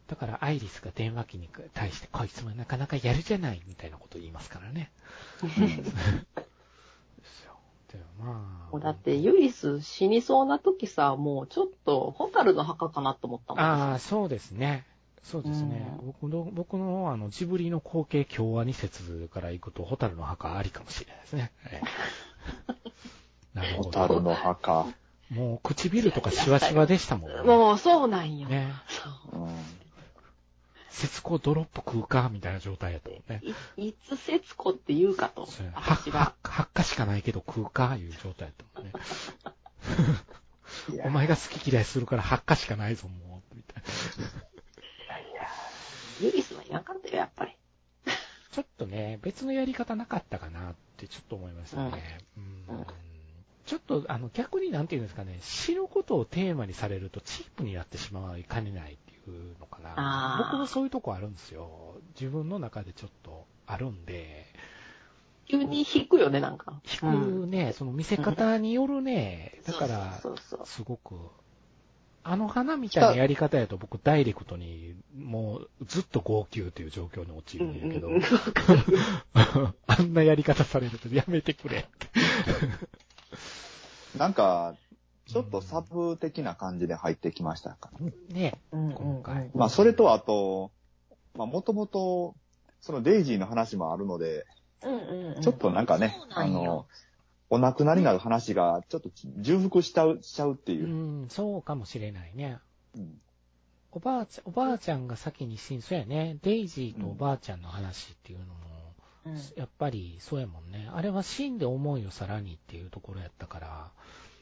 [0.08, 4.92] だからアイリスが電話機に対してこいつもなかなかやるじゃないみたいなこと言いますからね。
[7.96, 8.08] ですよ。
[8.18, 8.72] でまあ。
[8.72, 13.64] もうだって、ユリス死にそうな時さ、もうちょっと、ホタルの墓かなと思ったもん。
[13.64, 14.86] ああ、そうですね。
[15.24, 15.98] そうですね。
[16.00, 21.52] うん僕の、僕のあの、ジブリの後継共和二節から行くと、ホタルの墓ありかもしれないですね。
[21.72, 21.88] ええ
[23.58, 24.22] なるほホタルど。
[24.22, 24.86] の墓。
[25.32, 27.42] もう唇とかシワシワでしたもんね。
[27.48, 28.48] もう、そうなんよ。
[28.48, 28.72] ね。
[28.88, 29.50] そううん
[30.96, 33.42] 節子ドロップ食うかみたいな状態やったもんね。
[33.76, 36.34] いいつ節子って言うかとそれ、は私が。
[36.44, 38.94] 8日しかないけど食うかいう状態やったもんね。
[40.94, 43.56] いやお前が好き嫌いするから8日しかないぞ、もう。
[43.56, 43.90] みたいな。
[46.22, 47.52] ユリスはいらんかったよ、やっぱり。
[48.52, 52.20] ちょっとね、別のやり方なかったかなってちょっと思いましたね。
[52.38, 52.86] うんうん
[53.66, 59.00] ちょっと、あの、逆になんていうんですかね、知ることをテーマにされるとチープになってしまいかねない
[59.60, 60.50] のかな。
[60.52, 61.96] 僕もそういうとこあるんですよ。
[62.20, 64.46] 自分の中でちょっとあるんで、
[65.48, 66.82] 急に引くよね、なんか。
[66.86, 70.20] 引くね、その見せ方によるね、だから、
[70.66, 71.16] すごく、
[72.24, 77.60] あの花みたいなやり方やと僕ダイレクトにもうずっと号泣という状況に陥。
[77.60, 78.24] るんやけど、うんうんうん
[79.86, 81.88] あんなやり方されるとやめてくれって。
[84.18, 84.76] なんか、
[85.26, 88.14] ちょっとサブ的な感じで入ってきましたかね。
[88.30, 90.72] ねうんうん今回まあ、それとあと、
[91.36, 92.36] まあ、もともと、
[92.82, 94.46] そのデイジーの話もあるので、
[94.84, 96.86] うんうんうんちょっとなんかねそう、なあんよの、
[97.50, 100.88] お亡くなりになる話が、ちょっと重複しちゃう、しちゃうってういう。
[101.26, 102.60] ん、そうかもしれないね。
[102.96, 103.20] うん
[103.92, 106.38] おばあちゃん、おばあちゃんが先に死ん、そうやね。
[106.42, 108.54] デイジーとおばあちゃんの話っていうのも、
[109.26, 110.88] うんやっぱりそうやもんね。
[110.94, 113.92] あれは死んで思いをさらにっていうところやったから、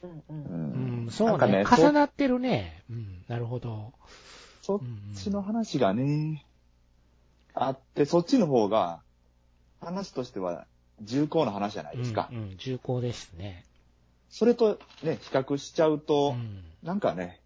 [0.04, 1.66] うんううんうん、そうなんかね。
[1.66, 2.84] そ重なってるね。
[2.90, 3.94] うん、なるほど。
[4.62, 4.80] そっ
[5.16, 6.46] ちの話がね、
[7.54, 9.02] あって、そっちの方が、
[9.82, 10.66] 話としては
[11.02, 12.30] 重厚な話じゃないですか。
[12.32, 13.66] うん、うん、重厚ですね。
[14.30, 16.64] それとね、比較しちゃううと、ん。
[16.82, 17.42] なんかね、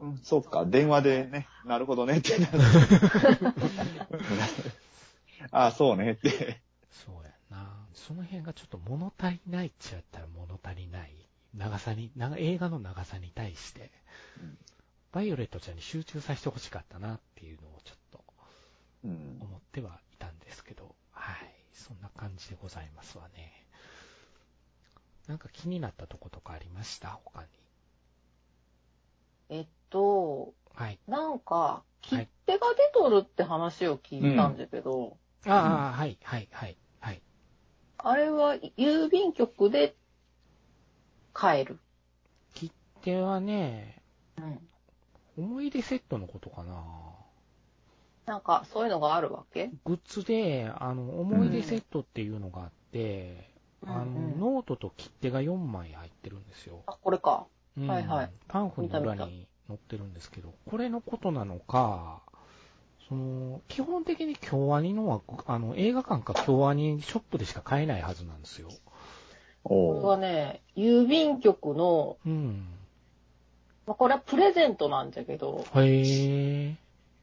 [0.00, 2.58] うん、そうか、電話でね、なるほどねってなる。
[5.50, 6.60] あ あ、そうねって。
[6.90, 7.86] そうやな。
[7.94, 11.25] その辺がちょっと物足りないっちゃったら物足りない。
[11.56, 13.90] 長さに、長映画の長さに対して、
[14.40, 14.58] うん
[15.12, 18.24] バイオレットちゃんに集中させてほしかったなっていうのをちょっと
[19.04, 19.38] うん。
[19.40, 21.36] 思ってはいたんですけど、はい。
[21.72, 23.64] そんな感じでございますわね。
[25.26, 27.18] なんか気になったとことかありました？
[27.24, 27.48] 他に。
[29.48, 30.98] えっと、はい。
[31.08, 37.22] なんか、切手が出とるって話を聞いたんだけど、ああ、はい、はい、はい、はい。
[37.96, 39.96] あれは郵便局で
[41.36, 41.78] 買える。
[42.54, 42.72] 切
[43.02, 44.00] 手はね、
[44.38, 45.44] うん。
[45.44, 46.82] 思い出セットのことかな。
[48.24, 49.70] なんか、そういうのがあるわけ？
[49.84, 53.50] グッズで、あの、思い出セットっていうのがあって、
[53.82, 56.82] うんあの、うんノートと切手が4枚入ってるんですよ。
[56.86, 57.46] あ、これか。
[57.76, 62.22] うんはいはいパンフの裏見たに載ってるんですけど、これのことなのか、
[63.10, 68.70] その、基本的に京アニのは、あの、映画館か京アニショップでしか買えないはずなんですよ。
[69.68, 72.66] これはおね、郵便局の、うん。
[73.86, 76.76] まあ、これはプレゼントなんだけど、へえ。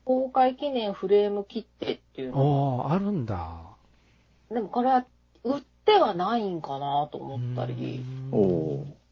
[0.05, 3.35] 公開記念フレーム切手っていうのああ、あるんだ。
[3.35, 5.05] が、でもこれは
[5.43, 9.03] 売ってはないんかなと思ったり、おおー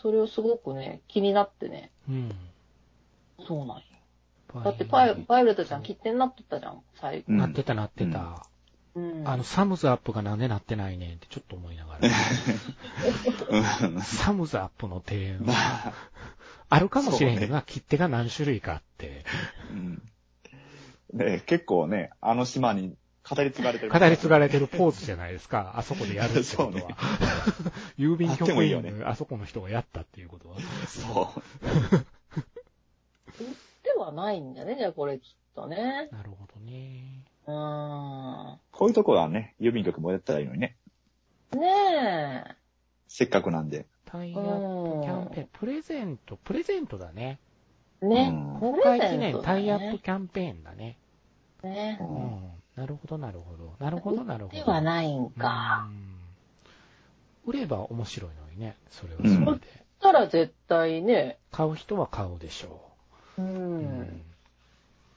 [0.00, 2.32] それをすごくね、気になってね、うん。
[3.46, 3.82] そうなんよ。
[4.54, 4.62] うん。
[4.64, 7.24] だってパイパイレットちゃん切手になっとったじゃん、最後。
[7.28, 8.46] うんなってたなってた。
[8.94, 9.28] うん。
[9.28, 12.10] あの、サムズアップがなんでなってないねんってちょっと思いながら。
[14.02, 15.92] サムズアップの提案まあ、
[16.68, 19.24] あるかもしれへんけどな、切手が何種類かあって。
[19.70, 20.02] うん。
[21.14, 22.96] で、結構ね、あの島に
[23.28, 23.92] 語り継がれてる。
[23.92, 25.74] 語り継がれてるポーズじゃないですか。
[25.76, 26.70] あそこでやるってことは。
[26.72, 26.86] ね
[27.98, 30.56] 郵便あって局もいいよね員のあそこの人がやったっていうことは。
[30.86, 31.42] そう。
[33.84, 35.22] ではないんだね、じゃあこれきっ
[35.54, 36.08] とね。
[36.10, 37.21] なるほどね。
[37.46, 38.58] うーん。
[38.70, 40.76] こういうとこはね、郵便局もやったらいいのにね。
[41.54, 42.56] ねえ。
[43.08, 43.86] せっかくなんで。
[44.06, 47.38] タイアップキャンペーン、プレゼント、プレゼントだね。
[48.02, 48.30] ね。
[48.32, 50.98] うん公開記念タイアップキャンペーンだね。
[51.62, 52.04] ねう。
[52.04, 52.52] うんん。
[52.76, 53.74] なるほど、なるほど。
[53.78, 54.56] なるほど、なるほど。
[54.56, 55.86] ではないんか。
[55.88, 56.12] うん
[57.44, 59.66] 売れば面白いのにね、それはうんそれで。
[60.00, 61.38] そしたら絶対ね。
[61.50, 62.80] 買う人は買うでしょ
[63.38, 63.42] う。
[63.42, 63.44] う。
[63.44, 64.22] うん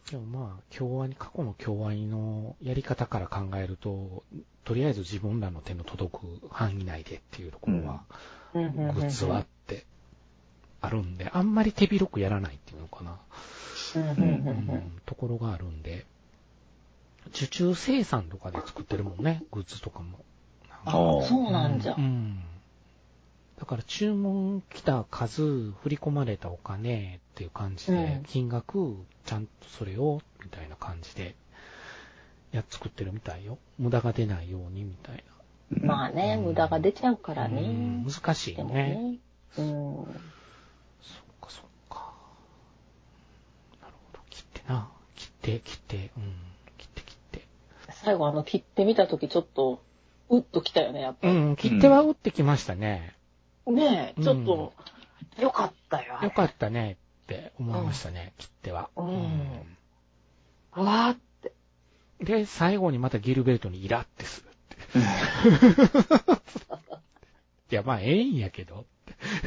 [0.09, 4.23] でもまあ、京アニ、過去の京アニのやり方から考えると、
[4.63, 8.03] とりあえず自分らの手の届く範囲内でっていうところは、
[8.53, 9.85] グッズはあって、
[10.81, 13.17] あるんで、あんまり手広くやらないっていうのかな、
[13.95, 16.05] うんところがあるんで、
[17.29, 20.19] 受注生産とかで作ってるもんね、グッズとかも。
[20.85, 22.01] あああそうなんじゃう。
[22.01, 22.43] ん。
[23.57, 31.35] だから注文来た数、振り込まれたお金っていう感じでうん、金額、ちゃんとそれを、みたいな感じで、
[32.53, 33.57] やっ作ってるみたいよ。
[33.77, 35.21] 無駄が出ないように、みたい
[35.69, 37.59] まあね、無駄が出ちゃうからな。
[37.59, 38.09] うんね。
[38.09, 38.63] 難しいね。
[38.63, 39.15] ね。
[39.57, 39.65] うん。
[39.65, 40.05] そっ
[41.41, 42.13] かそっか。
[43.81, 44.19] なるほど。
[44.29, 44.89] 切ってな。
[45.15, 46.33] 切って、切って、うん。
[46.77, 47.47] 切って切って。
[47.89, 49.81] 最後あの切ってみたときちょっと、
[50.29, 51.33] うっときたよね、やっぱり。
[51.33, 53.13] うん、切っては打ってきましたね。
[53.67, 54.71] ねえ、ちょっと、
[55.41, 56.19] よかったよ。
[56.21, 58.89] よかったねって思いましたね、切っては。
[58.95, 59.77] うん
[60.71, 61.53] わーって。
[62.19, 64.51] で、最後にまたギルベルトにイラってするっ
[66.29, 66.35] て。
[67.71, 68.85] いや、まあ、ええんやけど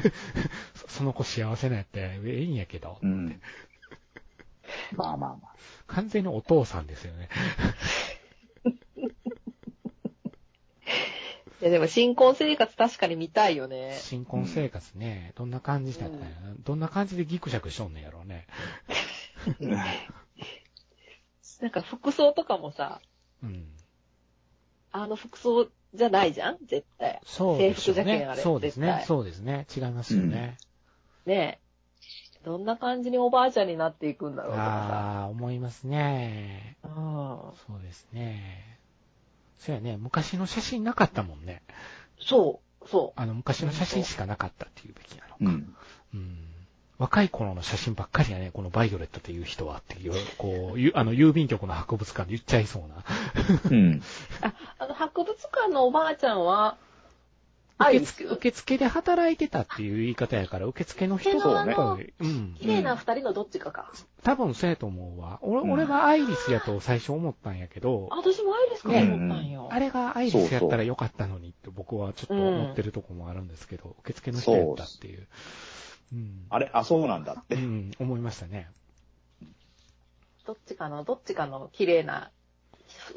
[0.89, 2.99] その子幸せなやったらええんやけど。
[3.01, 3.41] うん。
[4.97, 5.55] まあまあまあ。
[5.87, 7.29] 完全にお父さんですよね。
[11.61, 13.97] いやでも新婚生活確かに見たいよね。
[14.01, 18.47] 新婚生活ね、どんな感じだったんやな、どんな感じでギクシャクしとんねんやろうね。
[21.61, 23.01] なんか服装とかもさ、
[23.43, 23.67] うん。
[24.93, 26.59] あの服装じゃないじゃん？
[26.67, 27.21] 絶対。
[27.25, 28.35] そうでしょう制服じゃけねんあ。
[28.37, 29.67] れそうですねそうですね。
[29.77, 30.57] 違いますよね。
[31.27, 32.45] ねえ。
[32.45, 36.77] どんな感じにおばあちゃんになっていくんだろうとかああ、思いますね。
[36.83, 36.89] さ。
[36.89, 36.95] うん。
[37.67, 38.78] そうですね。
[39.59, 41.63] そうやね、昔の写真なかったもんね。
[42.21, 45.37] そう、そあの、昔の写真しかなかったっていうべきなのか。
[45.41, 45.77] うん。
[46.15, 46.45] うん
[46.99, 53.05] 若い頃の写真ばっかりやね、このバイオレットっていう人はっていう、こう、ゆあの、郵便局の博物館で言っちゃいそうな。
[53.71, 53.93] うん。
[53.93, 54.03] う。
[54.43, 56.77] あ、あの、博物館のおばあちゃんは、
[57.79, 62.55] 受付、受付で働いてたっていう言い方やから、受付の人そうねとうん。
[62.59, 63.93] 綺麗な二人のどっちかか。
[64.23, 65.39] 多分そうやと思うわ。
[65.43, 69.69] 俺、うん俺はアイリスやと最初思ったんやけど、私もアイリスかと思ったんよ。
[69.71, 75.29] あれがアイリスやったらよかったのにって僕はちょっと思ってるとこもあるんですけど、受付の人やったっていう。
[76.13, 76.47] うん。
[76.51, 77.55] あれ、あ、そうなんだって。
[77.55, 78.71] うん、思いましたね。
[80.47, 82.31] どっちかの、どっちかの綺麗な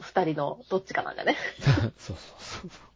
[0.02, 1.36] 二人のどっちかなんだね。
[1.66, 2.91] そうそうそう。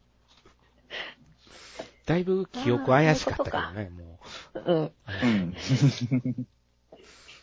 [2.06, 4.20] だいぶ記憶怪しかったけどね、も
[4.53, 4.84] うん。
[4.84, 4.93] う。
[5.24, 5.56] うん。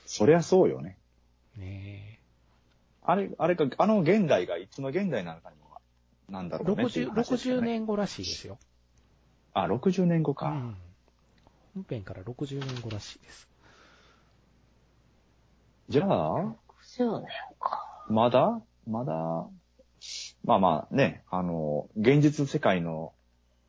[0.06, 0.98] そりゃそうよね。
[1.56, 2.20] ね
[3.02, 5.62] あれ、あれか、あの現代がいつの現代なのかにも、
[6.28, 7.66] なんだえろうねっていう60、話ですよ60ね。
[7.66, 8.58] 年後らしいですよ。
[9.52, 10.48] あ、60年後か。
[10.48, 10.76] うん。
[11.74, 13.48] 本編から60年後らしいです。
[15.88, 16.54] じゃあ、
[16.96, 18.04] 10年か。
[18.08, 18.60] まだ？
[18.86, 19.14] まだ、
[20.44, 23.12] まあまあね、あの、現実世界の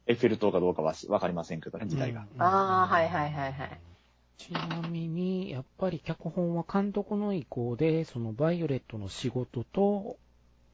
[0.08, 2.22] エッフェル塔かどうかはわかりませんけどね、時代が。
[2.22, 3.80] うんあーはいはいはいはい。
[4.38, 10.18] ちなみに、やっぱり脚本は監督の意向で、そのバイオレットの仕事と、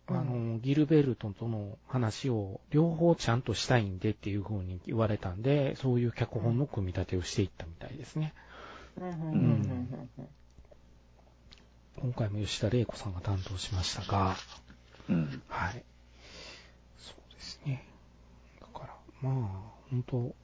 [0.07, 8.33] あの、ギルベルトとの話を両方ちゃんとしたいんでっていう風に言われたんで、そういう脚本の組み立てをしていったみたいですね。
[8.97, 10.27] うんうんうんうんうん
[12.01, 14.35] 今回も吉田玲子さんが担当しましたが、
[15.09, 15.41] うん。
[15.49, 15.83] はい。
[16.97, 17.85] そうですね。
[18.61, 19.33] だから、まあ、
[19.89, 20.35] 本当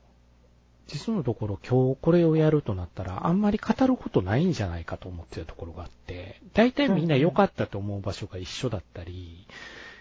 [0.87, 9.47] 実のところ今日これをやるとなったら、あんまり語ることないんじゃないかと思ってるところがあって、大体みんな良かったと思う場所が一緒だったり、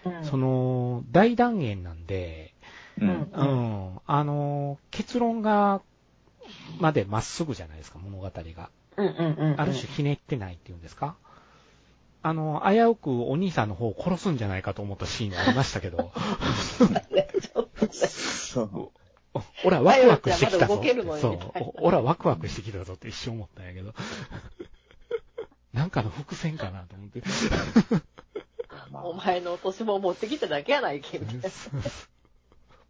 [0.05, 2.53] うんその、大断言なんで、
[3.01, 3.09] うん。
[3.09, 5.81] うん、あの、結論が、
[6.79, 8.69] までまっすぐじゃないですか、物語が。
[8.97, 9.61] うんうんうんうん。
[9.61, 11.15] ある種ひねってないっていうんですか
[12.21, 16.11] あの、危うくお兄さんの方を殺すんじゃないかと思ったシーンがありましたけど、
[17.95, 18.91] そう。
[19.33, 20.81] お俺はワクワクしてきたぞ
[21.19, 21.39] そう。
[21.59, 23.93] お俺はワクワクしてきたぞって一瞬思ったんやけど。
[25.73, 27.21] なんかの伏線かなと思って。
[28.91, 31.49] まあお前の落とし物持ってきただけやないけ、みたいな。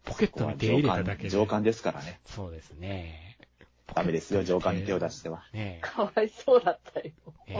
[0.04, 1.30] ポケットに手入れただけで。
[1.30, 2.20] 上官ですからね。
[2.26, 3.38] そうですね。
[3.92, 5.44] ダメですよ、上官に手を出しては。
[5.52, 7.12] ねかわいそうだったよ。
[7.48, 7.56] え。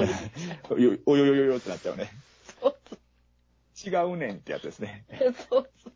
[0.71, 2.11] およおよよよよってなっちゃうね。
[2.61, 2.77] そう
[3.85, 5.05] 違うねんってやつですね。
[5.51, 5.93] そうそう。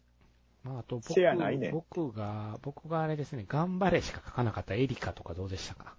[0.65, 5.95] まあ、あと僕、シェアないね僕が、僕があれですね、頑張れしか書かなかったエリカとかどうでしたか？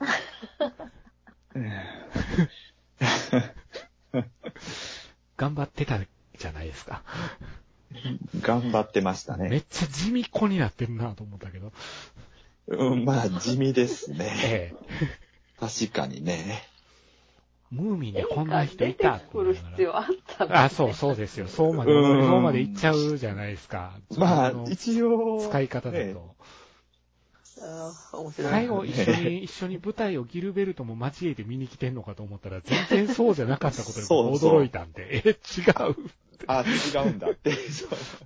[5.36, 5.98] 頑張ってた
[6.38, 7.02] じゃないですか。
[8.40, 9.48] 頑張ってましたね。
[9.48, 11.72] めっちゃ地味っ子になってるなと思ったけど。
[12.68, 14.26] うん、まあ、地味ですね。
[14.44, 14.76] ええ。
[15.60, 16.62] 確かにね。
[17.70, 20.04] ムーミンでこんな人いた出てくる必要あっ
[20.38, 21.48] たのあ、そうそうですよ。
[21.48, 23.92] そうまで、うんそうまで行っちゃうじゃないですか。
[24.16, 25.40] まあの、一応。
[25.48, 26.36] 使い方だねと。
[27.60, 28.50] あー面白い。
[28.50, 35.32] 最後一緒に、一緒に舞台をギルベルトも交えて見に来てんのかと思ったら、全然そうじゃなかったことに驚いたんで、え、違
[35.90, 35.96] う。
[36.46, 36.64] あ、
[36.94, 37.52] 違うんだって。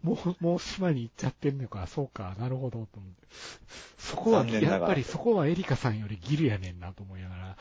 [0.02, 3.28] もう、 もう島に行っちゃってんのか、そうか、なるほど、と思って。
[3.98, 7.56] そこは、やっぱりそこはエリカさんよりギルやねんなと思いながら。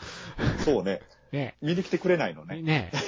[0.60, 1.02] そうね。
[1.32, 1.56] ね。
[1.62, 2.62] 見に来てくれないのね。
[2.62, 2.92] ね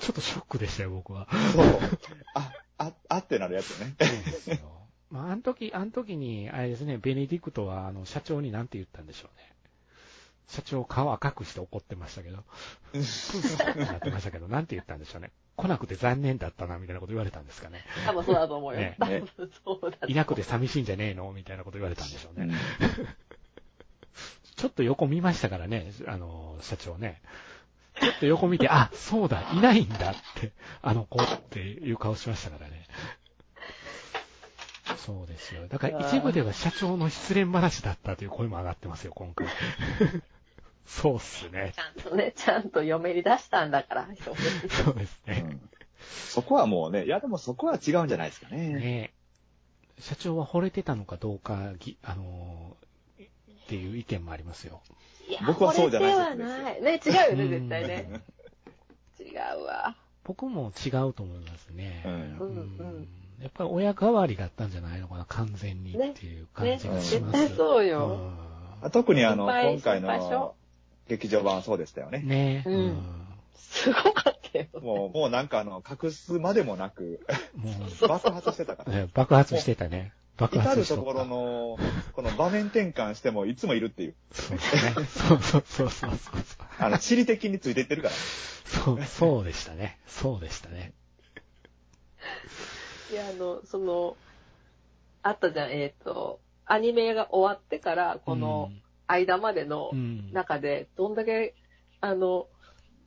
[0.00, 1.28] ちょっとショックでしたよ、僕は。
[1.52, 1.66] そう。
[2.34, 3.94] あ、あ、あってなるやつね。
[4.00, 4.58] そうですよ。
[5.10, 9.50] まあ、あの時、あの時に、あれですね、ベネディクトは、あの、社長に何て言ったんでしょうね。
[10.46, 12.36] 社長顔赤くして怒ってましたけど。
[12.36, 15.30] なってましたけど、なんて言ったんでしょうね。
[15.56, 17.84] 来なくて残念だったな、みたいなこと言われたんですかね。
[18.06, 18.80] 多分そうだと思うよ。
[18.80, 21.30] ね多分 そうだと思ういなくて寂しいんじゃねえの？
[21.32, 22.52] みたいなこと言われたんでしょうね。
[24.60, 27.22] うんちょっと横見ましたからね、あの、社長ね。
[28.00, 30.52] ちょっと横見て、あ、そうだ、いないんだって、
[30.82, 32.86] あの子っていう顔しましたからね。
[34.98, 35.66] そうですよ。
[35.68, 39.46] だから一部では社長の失恋話だったという声も上がってますよ、今回。
[40.86, 41.80] そうっすねち。
[41.80, 44.32] ゃんとね、ちゃんと嫁に出したんだから、そ
[44.90, 45.44] うですね。
[45.48, 45.60] うん
[46.30, 48.68] そこはもうね、いやでもそこは違うんじゃないですかね。
[48.68, 49.12] ね
[49.98, 52.69] 社長は惚れてたのかどうか、ぎあのー
[53.70, 54.80] っていう意見もありますよ。
[55.28, 56.82] いや僕はそうじゃないはない。
[56.82, 58.10] ね、違うよね、うん絶対ね。
[59.20, 59.94] 違うわ。
[60.24, 62.02] 僕も違うと思いますね。
[62.04, 63.08] うん
[63.40, 67.14] やっぱり親代わりだったんじゃないのかな、完全にっていう感じがします。
[67.14, 68.32] ね絶対そうよ
[68.82, 70.54] う特にあの、今回の
[71.06, 72.28] 劇場版はそうでしたよねん。
[72.28, 74.66] ねうんうんすごかったよ。
[74.82, 77.20] もう、もうなんかあの、隠すまでもなく、
[77.54, 77.72] も
[78.08, 79.06] 爆発してたから。
[79.14, 80.12] 爆発してたね。
[80.40, 81.78] 爆至発しとったるところの、
[82.12, 84.14] この場面転換してもいつもいるっていう。
[84.32, 84.92] そうですね。
[85.06, 86.40] そうそうそうそうそう。
[86.78, 88.14] あの、地理的についてってるから。
[88.14, 89.98] そう、そうでしたね。
[90.06, 90.94] そうでしたね。
[93.12, 94.16] いや、あの、その、
[95.22, 98.70] あったじゃん、えっ、と、アニメが終わってから、この
[99.06, 101.54] 間までのうん、中で、どんだけ、
[102.00, 102.46] あの、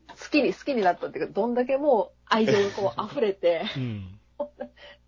[0.09, 4.19] 好きに、好きになったっていうか、どんだけもう愛情がこう溢れて、うん。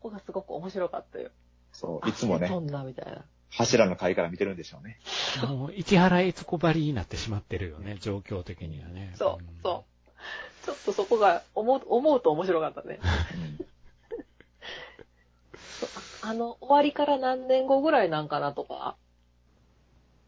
[0.00, 1.30] そこがすごく面白かったよ。
[1.72, 3.22] そう、いつもねそ、んな、みたいな。
[3.50, 4.98] 柱の階から見てるんでしょうね。
[5.46, 9.12] もう、市原悦子ばりになってしまってるよね、状況的にはね。
[9.16, 9.84] そう、そ
[10.64, 10.64] う。
[10.64, 12.98] ちょっとそこが思う、思うと面白かったね。
[15.80, 15.88] そう
[16.22, 18.96] あの、終わりから何年後ぐらいなんかなとか、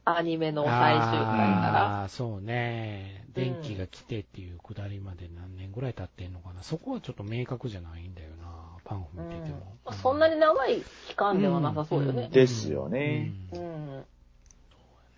[0.04, 2.00] アニメの最終回から？
[2.00, 3.24] ああ、そうね。
[3.34, 6.62] 電気が来てっていうくだりまで何年ぐらい経ってんのかな。
[6.62, 8.51] そこはちょっと明確じゃないんだよな。
[8.92, 9.76] パンフ見てても。
[9.84, 12.28] まあそんなに長い期間ではなさそうよね。
[12.30, 13.96] ですよねうん。
[13.96, 14.04] うん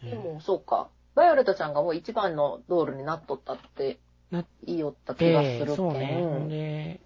[0.02, 0.88] でも、そうか。
[1.14, 3.98] バイオレットちゃんがもう一番の道路になっとったって
[4.30, 5.74] な言いよった気がするけ。
[5.74, 6.18] そうね。
[6.20, 7.00] ほんで、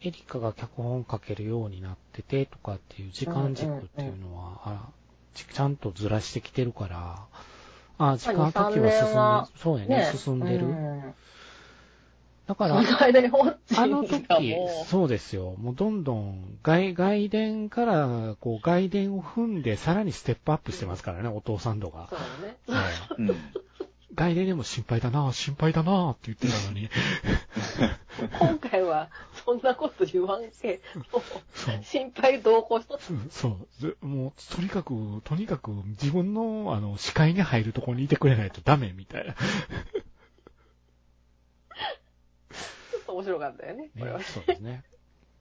[0.00, 4.88] エリカが脚本書けるようになっててとかっていう時間軸っていうのは、あ
[5.34, 7.26] ちちゃんとずらしてきてるから、
[7.98, 10.66] あ時間時は進んではそうやね、進んでる。
[10.66, 11.14] うん
[12.46, 15.54] だから、あの時そうですよ。
[15.58, 22.14] もうどんどん外、外伝から、こう、外伝を踏んで、さらにステップアップしてますからね、お父さん度がう、。
[22.14, 22.56] そうね。
[22.66, 23.36] はいうん。
[24.14, 26.90] 外伝でも心配だな、心配だなって言ってたのに。
[28.38, 29.08] 今回は、
[29.44, 30.82] そんなこと言わんけ。
[31.82, 33.96] 心配同行しとっそうそうず。
[34.02, 39.32] もう、とにかく、とにかく自分の、あの、視界に入るところにいてくれないとダメみたいな。
[39.32, 44.24] ちょっと面白かったよね、これはね、。
[44.24, 44.82] そうですね。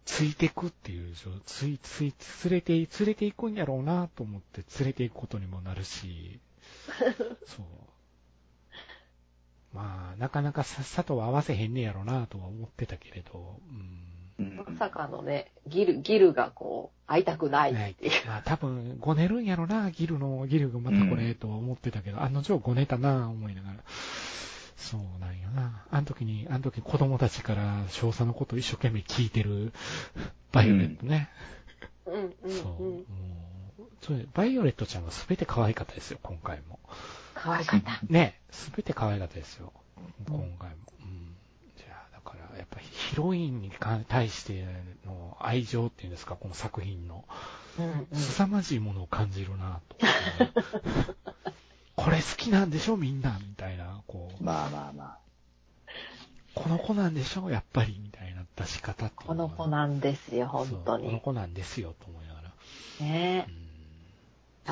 [0.06, 1.32] ついてくっていうでしょ。
[1.46, 2.14] つい、つい、
[2.46, 6.40] 連れて、連れていくんやろうなと思って、連れていくことにもなるし、
[7.46, 7.66] そう。
[9.74, 14.08] まあ、なかなかさっさとは合わせへんねやろうなとは思ってたけれど、うん。
[14.40, 18.12] うんまさかのね、ギル、ギルがこう、会いたくないっていう。
[18.26, 23.76] まあ多分、ごねるんやろな、ギルの、ギルがまたこれ、とは思ってたけど、案の定ごねたな、思いながら。
[24.82, 25.86] そうなんよな。
[25.92, 29.74] あの時に、あの時子供たちから少佐のことを一生懸命聞いてる
[30.52, 31.30] バイオレットね。
[32.08, 32.84] うんうんそう。
[32.84, 32.96] うん。
[32.98, 33.06] も
[33.80, 36.80] う、それバイオレットちゃんがすべて可愛かったですよ、今回も。
[37.36, 38.00] 可愛かった。
[38.10, 39.72] ね、すべて可愛かったですよ、
[40.28, 40.76] 今回も。
[41.00, 41.36] うん。
[41.78, 43.72] じゃあ、だから、やっぱりヒロインに
[44.08, 44.66] 対して
[45.06, 47.24] の愛情っていうんですか、この作品の。
[47.78, 48.18] うんうん。
[48.18, 49.98] 凄まじいものを感じるなと。
[52.04, 55.18] これ好きなんでしょみんなみたいな、こう、まあまあま
[56.54, 61.22] この子なんでしょやっぱりみたいな出し方っていうこの子ななんですよ、本当そうこのに。
[61.22, 63.06] 子なんですよ、と思いながら。
[63.06, 63.62] ねうん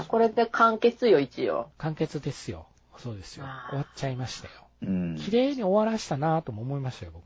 [0.02, 1.70] あこれで完結よ、一応。
[1.78, 2.68] 完結ですよ。
[2.98, 4.54] そうですよ終わっちゃいましたよ。
[4.62, 4.66] あ。
[4.84, 5.16] うん。
[5.16, 7.24] 綺麗に終わらしたなとも思いましたよ、僕。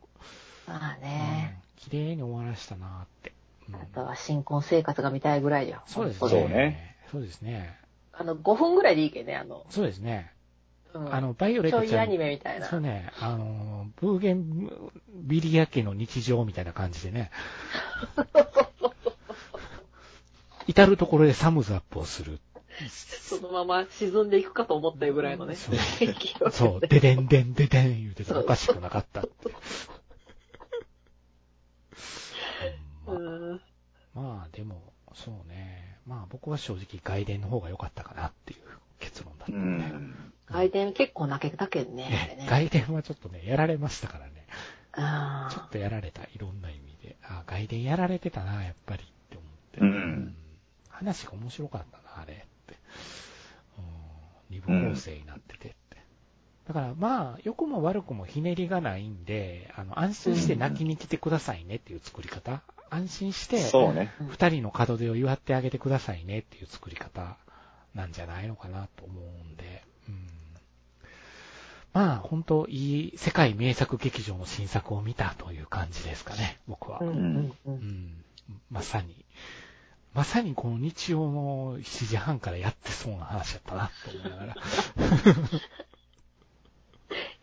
[0.68, 1.58] まあね。
[1.58, 3.34] うん綺麗に終わらしたなって。
[3.68, 5.82] うんあとは新婚生活が見たいぐらいよ。
[5.86, 6.96] そうです本当にそうね。
[7.12, 7.78] そうですね。
[8.14, 10.32] あの、5分ぐらいでいいけどね、あの、そうですね。
[10.94, 11.90] うんあの、バイオレットちゃん。
[11.90, 12.68] ちょいアニメみたいな。
[12.68, 14.70] そうね、あの、ブーゲン
[15.12, 17.32] ビリア家の日常みたいな感じでね。
[20.68, 22.40] 至るところでサムズアップをする。
[22.88, 25.56] そのまま沈んでいくかと思ったぐらいのね。
[25.56, 25.76] そう
[26.52, 29.26] そう、 ででんでんででん言うてたらおかしくなかった。
[34.14, 35.73] まあでも、そうね。
[36.06, 38.60] まあ僕は正直外伝の方が良かったかなっていう
[39.00, 39.86] 結論だったうね。
[39.86, 40.34] ん。
[40.48, 42.46] 外伝結構泣けたけどね。
[42.50, 44.46] 外伝はちょっとね、やられましたからね。
[44.92, 47.18] あちょっとやられた、いろんな意味で。
[47.24, 49.80] あ、外伝やられてたな、やっぱりって思って。
[49.82, 50.36] うん
[50.90, 52.78] 話が面白かったな、あれって。
[53.78, 53.86] うん。
[54.52, 55.98] 二部構成になっててって。
[56.68, 62.62] だからまあ、良くも悪くもひねりがないんで、あの、安心して泣きに来てくださいねっていう作り方。
[62.94, 64.14] 安心して、そうね。
[64.30, 67.38] 二人の門出を祝ってあげてくださいねっていう作り方
[67.96, 70.28] なんじゃないのかなと思うんで、うん、
[71.94, 77.00] まあ本当いい世界名作劇場の新作を見たという感じですかね、僕は。
[77.02, 77.54] うんうんう。
[77.66, 78.24] うんん、
[78.70, 79.26] まさに。
[80.14, 84.56] まさにこの日曜の7時半からやってそうな話だったなと思いながら。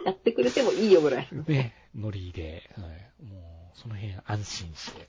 [0.05, 1.29] やってくれてもいいよぐらい。
[1.47, 5.09] ね、ノリで、はいもうその辺安心して、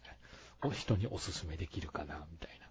[0.63, 2.67] お人におすすめできるかな、みたいな。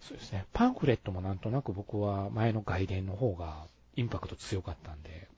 [0.00, 0.46] そうですね。
[0.52, 5.28] パンフレットもなんとなく僕は前の外伝の方がインパクト強かったんで、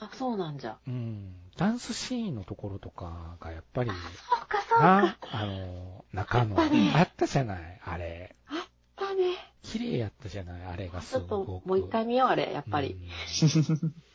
[0.00, 0.78] あ、そうなんじゃ。
[0.86, 4.84] うん、ダンスシーンのところとかがやっぱり、そうかそうか。
[5.02, 8.36] な、あの、中の、あったじゃない、あれ。
[9.08, 9.36] だね。
[9.62, 11.68] 綺麗やったじゃない、あれがちすごょっとく。
[11.68, 12.92] もう一回見よう、あれ、やっぱり。
[12.92, 13.94] うん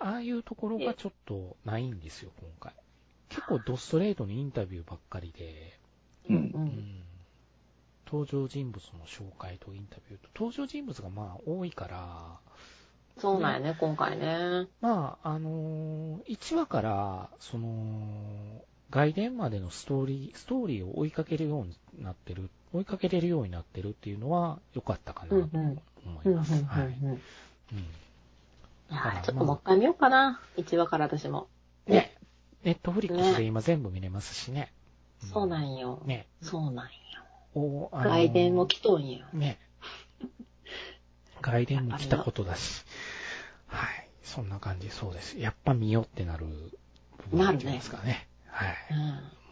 [0.00, 2.72] ああいうところがちょっとないんですよ、今回。
[3.28, 5.78] 結構ドストレートにインタビューばっかりで、
[6.28, 7.04] うん
[8.10, 12.38] 登場人物の紹介とインタビューと、登場人物がまあ多いから、
[13.18, 14.66] そうなんやね、今回ね。
[14.80, 25.78] まあ、あのー、1話から、その、外伝までのストーリー、ストーリーを追いかけるようになってる、追いかけれるようになってるっていうのは良かったかなと思うん、
[26.24, 26.64] うん、います。
[26.64, 26.86] はい。
[26.86, 27.10] うん。
[27.10, 27.18] うん
[28.90, 30.40] いやーちょっともう一回見ようかな。
[30.56, 31.48] 1話から私も。
[31.86, 32.16] ね、
[32.64, 34.72] ネットフリックスで今全部見れますしね。
[35.32, 36.02] そうなんんよ。
[36.04, 36.26] ね。
[36.42, 36.90] そうなんよ。
[37.54, 39.26] おあのー外伝も来とんよ。
[39.32, 39.58] ね。
[41.40, 42.84] 外伝も来たことだし。
[43.66, 44.08] はい。
[44.22, 45.38] そんな感じ、そうです。
[45.38, 46.46] やっぱ見ようってなる
[47.30, 48.28] 部分っていうんですかね。
[48.46, 48.76] はい。
[48.90, 48.98] うん。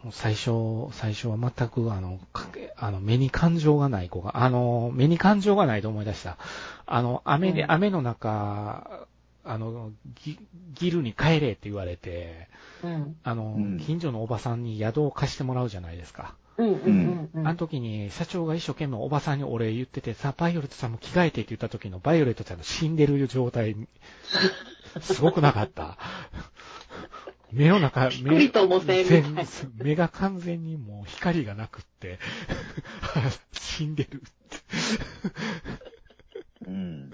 [0.03, 0.51] もう最初、
[0.91, 6.37] 最初は全く、あの、かけ、あの、目に感情がない子が、あの、目に感情がないと思い出した。
[6.85, 9.07] あの、雨で、うん雨の中、
[9.47, 9.91] あの、
[10.23, 10.39] ギ
[10.73, 12.47] ギルに帰れって言われて、
[12.83, 13.17] うん。
[13.23, 16.35] あの、うん近所のおばさんに宿を貸してもらうじゃないですか。
[16.57, 17.47] うん、うん、うん。
[17.47, 23.75] あの時に社長が一生懸命おばさんにお礼言ってて、さあ、バイオレットさんも着替えてって言った時のバイオレットちゃんの死んでる状態、
[25.01, 25.97] すごくなかった。
[27.51, 28.49] 目の中、目
[29.75, 32.19] 目が完全にもう光がなくって、
[33.53, 34.57] 死んでるって。
[36.67, 37.11] うん。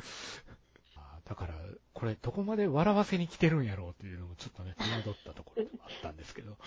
[1.25, 1.53] だから、
[1.93, 6.57] これどこまで笑わせに来てるんやろうっていうのもちょっとね、戸惑ったところでもあったんですけど。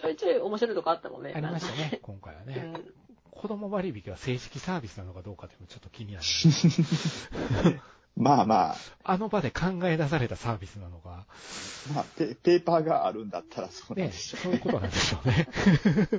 [0.00, 1.32] ちょいちょい面白いとこあったもんね。
[1.34, 2.54] ありましたね、今回はうね。
[2.54, 2.84] ん。
[3.30, 7.80] 子供割引は正式サービスなのかどうかっていうのもちょっと気になる。
[8.16, 11.26] まあまあ、あの場で考え出されたサービスなのか、
[11.94, 15.48] まあペ、ペーパーがあるんだったらそうなんね、そういうことなんでしょうね。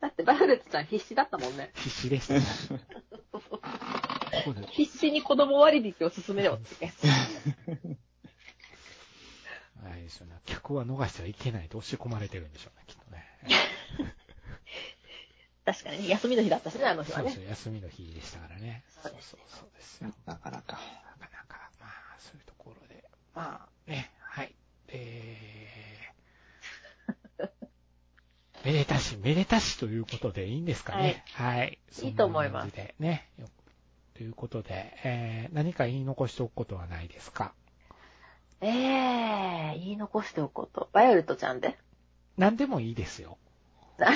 [0.00, 1.72] だってバイオレットちゃん必死だったもんね。
[1.76, 2.40] 必死でしたね。
[4.32, 6.94] ここで必死に子供割引を進めようってね。
[9.84, 10.40] あれですよね。
[10.46, 13.26] 客は逃してはいけないと押し込まれてるんでしょうね、きっとね。
[15.64, 17.44] 確かに、休みの日だったしね、あの日はねそうです。
[17.44, 18.84] よ、休みの日でしたからね。
[18.88, 20.14] そうですそうそうですよ。
[20.26, 20.78] なかなか。
[21.20, 23.04] なかなか、まあ、そういうところで。
[23.34, 24.54] まあ、ね、はい。
[24.88, 27.50] えー、
[28.64, 31.24] めでたし、めでたしということでいいんですかね。
[31.32, 31.78] はい。
[32.02, 33.28] いいと思いますね。
[33.38, 33.48] よ
[34.14, 37.52] ということで、えー、何か言い残しておくことはないですか？
[38.60, 40.88] ええ言い残しておくこと。
[40.92, 41.78] バイオレットちゃんで？
[42.36, 43.38] 何でもいいですよ。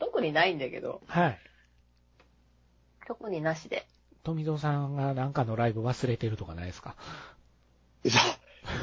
[0.00, 1.38] 特にないんだけど、はい。
[3.06, 3.86] 特になしで。
[4.24, 6.96] 富蔵さんがなんかのライブ忘れてるとかないですか？
[8.04, 8.14] いや、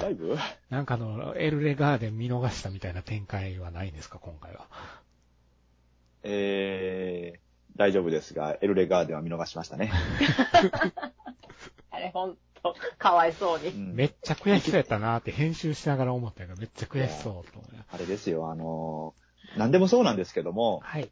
[0.02, 0.38] ライブ？
[0.70, 4.68] なんかのエルレガーデン見逃したみたいな展開はないんですか今回は？
[6.24, 7.40] えー、
[7.76, 9.92] 大丈夫ですが、エルレガーデンは見逃しましたね。
[11.90, 13.70] あれほんと、かわいそうに。
[13.70, 19.24] うんめっちゃ悔しそうやったなーって編集しながら思ったけど、めっちゃ悔しそうとあれですよ、あのー
[19.58, 21.12] 何でもそうなんですけども、はい。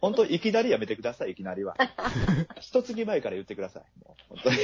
[0.00, 1.76] 本当いきなりやめてください、いきなりは。
[2.60, 3.84] 一月前から言ってください。
[4.04, 4.56] もう本当に。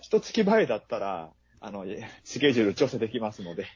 [0.00, 3.66] 一月前だったら、あの、いスケジュール調整できますので。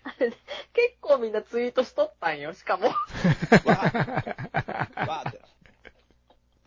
[0.73, 2.87] 結構みんなツイートしとったんよ、しかも。
[2.89, 5.42] わーわーって。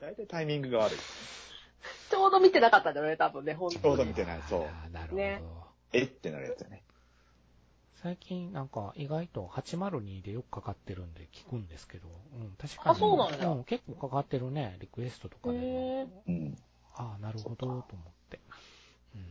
[0.05, 0.99] 大体タイミングが悪い。
[2.11, 4.59] ちょうど見てなかったんだよね、多分ね、ほんちょとうど見てない、そう。
[4.93, 5.21] なるほど。
[5.21, 5.41] ね
[5.93, 6.03] え？
[6.03, 6.83] ってなるやつよね。
[8.03, 12.07] 最近なんか意外と802でよくかかってるんで聞くんですけど、
[12.39, 12.91] うん、確かに。
[12.91, 16.23] あそうなんだ結構かかってるね、リクエストとかでへも。
[16.27, 16.57] うん。
[16.97, 17.83] ああ、なるほど、と思っ
[18.29, 18.39] て。
[19.15, 19.21] うん、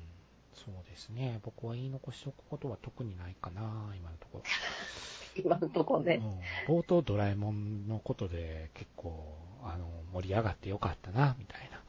[0.55, 1.39] そうですね。
[1.45, 3.63] 僕は言い残しておくことは特にないかな、
[3.97, 4.43] 今のところ。
[5.41, 6.21] 今のとこね。
[6.69, 11.81] うん、冒頭ドラえもんのことで結構、あの、盛り上がってよかったな、みたいな。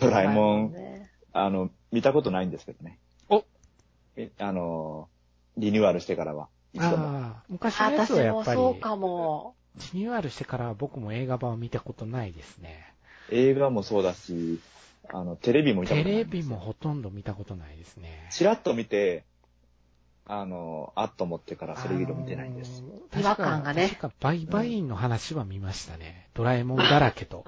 [0.00, 1.10] ドラえもん、ね。
[1.32, 2.98] あの、見たことないんですけどね。
[3.28, 3.44] お
[4.16, 5.08] え、あの、
[5.56, 6.48] リニューアルしてからは。
[6.78, 9.54] ああ、昔のやつ私はやっぱり、もそうかも。
[9.92, 12.94] リニューアルしてから僕も映画版を見たことないですね。
[13.30, 14.60] 映画もそうだし、
[15.12, 16.56] あの、テレビも見たこテとないんですよ。
[16.56, 18.26] レビもほとんど見たことないですね。
[18.30, 19.24] チラッと見て、
[20.28, 22.84] あの、あっと思ってからそれ以上見てないんです。
[22.84, 26.28] あのー違和感がね確か、バイバインの話は見ましたね。
[26.34, 27.44] ドラえもんだらけと。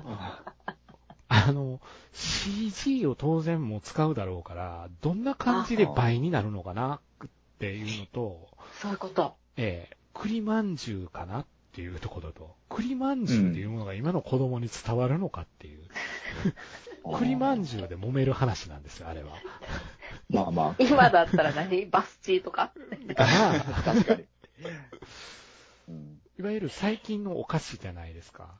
[1.28, 1.80] あの、
[2.12, 7.28] CG を当然もう使うだろうから、どんな感じで倍になるのかなっ
[7.58, 8.48] ていうのと、
[8.80, 9.36] そういうこと。
[9.56, 15.82] ええ栗まんじゅうかなっていうところと、栗まんじゅうっていうものが今の子供に伝わるのかっていう、
[17.18, 19.36] 栗まんじゅうで揉める話なんですよ、あれは。
[20.28, 21.86] まあま今だったら何？
[21.90, 22.72] バスチーとか？
[23.06, 24.24] だから、あ、確かに。
[25.88, 28.58] うんいわゆる最近のお菓子じゃないですか。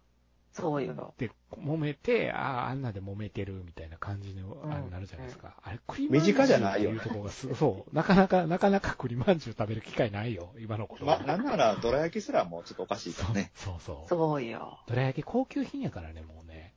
[0.53, 1.15] そうよ。
[1.17, 5.55] で、揉めて、ああ、あんなで揉めてるみたいな感じの、うんあなるじゃないですか。
[5.63, 13.53] あれ、栗まんじゅう身近じゃないよっていうところがすごい、そう、なかなか、なかなか栗まんじゅう食べる機会ないよ、今の子供ま、なんなら、どら焼きすらもうちょっとおかしいからね。
[13.55, 14.09] そうそうそう。
[14.09, 14.81] そうよ。
[14.87, 16.70] どら焼き高級品やからね、もうね。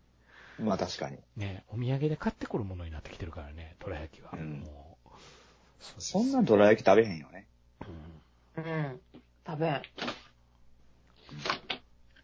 [0.60, 1.18] まあ確かに。
[1.36, 4.32] ね、お土産で買ってくるものになってきてるからね、どら焼きは。
[4.34, 5.10] うんもう。
[6.00, 7.48] そんなどら焼き食べへんよね。
[8.58, 9.02] うんうん。
[9.46, 9.82] 食べん。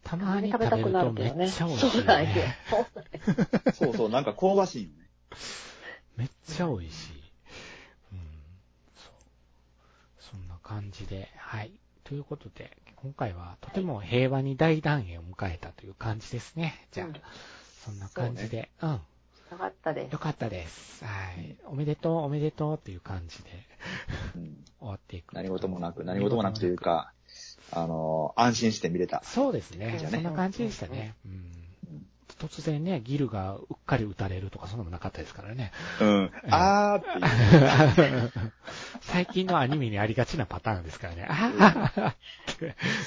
[0.04, 1.34] たまに食べたくなるけどね。
[1.36, 2.56] めっちゃ美味しい、そうなんよね。。
[2.70, 4.96] そうなんよそうそう、なんか香ばしいよね。
[6.18, 7.14] めっちゃ美味しい。
[8.14, 8.20] うん。
[8.96, 9.14] そう。
[10.20, 11.72] そんな感じで、はい。
[12.04, 16.88] ということで、今回はとても平和に大団円を迎えたという感じですね。
[16.92, 17.14] じゃあ、うん
[17.86, 18.90] そんな感じで、うん。
[19.52, 20.20] よかったですよ。
[20.20, 21.04] かったです。
[21.04, 21.58] はい。
[21.66, 23.50] おめでとう、おめでとうっていう感じで
[24.36, 25.34] うん終わっていく。
[25.34, 26.76] 何事もなく、何事もなくという。
[26.76, 27.14] か、
[27.72, 29.24] あの、安心して見れた。
[29.24, 29.96] そうですね。
[30.00, 31.16] じゃあねそんな感じでしたね。
[31.26, 31.59] うん。
[32.40, 35.72] 突然ね、ギルがうっかり撃たれるとか、そんなのもなかったですからね。
[36.00, 36.32] うん。
[36.50, 38.32] あーっていう。
[39.02, 41.28] 最近のアニメにありがちなパターンですからね。
[41.30, 42.16] ああ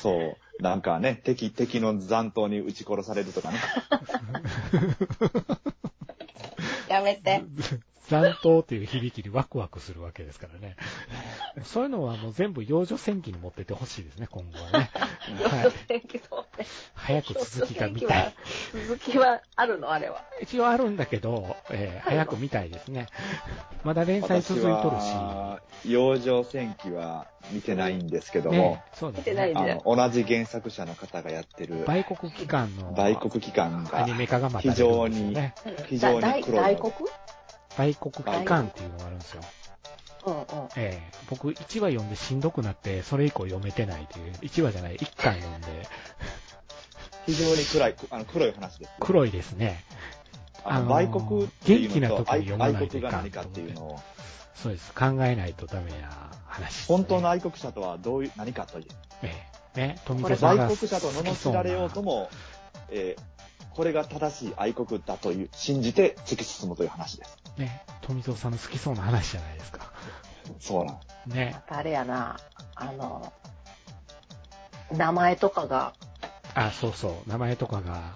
[0.03, 0.63] そう。
[0.63, 3.59] なんかね、敵、敵の残党に撃ち殺されるとかね。
[6.89, 7.43] やめて。
[8.13, 10.77] 残党っていう響きにワクワクするわけですからね。
[11.65, 14.91] そういうのはもう全部幼女戦記に持ってってほしいですね、今後はね。
[14.93, 15.07] は
[15.59, 16.67] い幼女戦記そうね。
[16.95, 18.35] 早く続きが見たい。
[18.87, 20.23] 続きはあるのあれは。
[20.41, 23.07] 一応あるんだけど、えー早く見たいですね。
[23.85, 25.03] まだ連載続いとるし。
[25.03, 29.33] 私は養生戦記は見てないんですけどもね、、そうですね。
[29.33, 35.55] 見てないあの、同じ原作者の方がやってる、売国機関の売国機関がアニメ化がまた非常に、ね。
[35.89, 36.93] 非常に大黒い大国
[37.78, 39.43] ので売国機関っていうのがあるんですよ。
[40.27, 40.44] うんうん。
[40.77, 45.89] ええ僕1話読んでしんどくなって、それ以降読めてないという、1話じゃない、1巻読んで、
[47.27, 48.93] 非常に暗い、あの黒い話です。
[49.01, 49.85] 黒いですね。
[50.65, 54.01] あの、あのー売国っていうのと元気な時に愛読まない愛といかん国が何かっていうのを、
[54.55, 54.93] そうです。
[54.93, 56.97] 考えないとダメな話です、ね。
[56.97, 58.86] 本当の愛国者とはどういう、何かという。
[59.23, 62.28] ええね、富これ田さんが愛国者と罵られようとも、
[62.90, 63.23] えー
[63.74, 67.41] これが正しい愛国だという、信じて突き進むという話です。
[67.57, 69.93] ね、富蔵さんの好きそうな話じゃないですか。
[70.59, 71.01] そうなん。
[71.27, 71.62] ね。
[71.69, 72.39] あれやな、
[72.74, 73.33] あの、
[74.93, 75.95] 名前とかが、
[76.55, 77.29] あ、そうそう。
[77.29, 78.15] 名前とかが、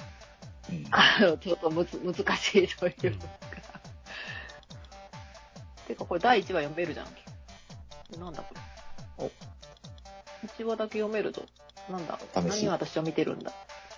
[0.68, 3.26] うんあの、ちょっとむつ難しいというか。
[5.86, 8.20] てか、これ第1話読めるじゃん。
[8.20, 8.54] なんだこ
[9.18, 9.24] れ。
[9.26, 9.30] お。
[10.46, 11.42] 1話だけ読めるぞ。
[11.88, 12.18] なんだ。
[12.34, 13.52] 試し何私を見てるんだ。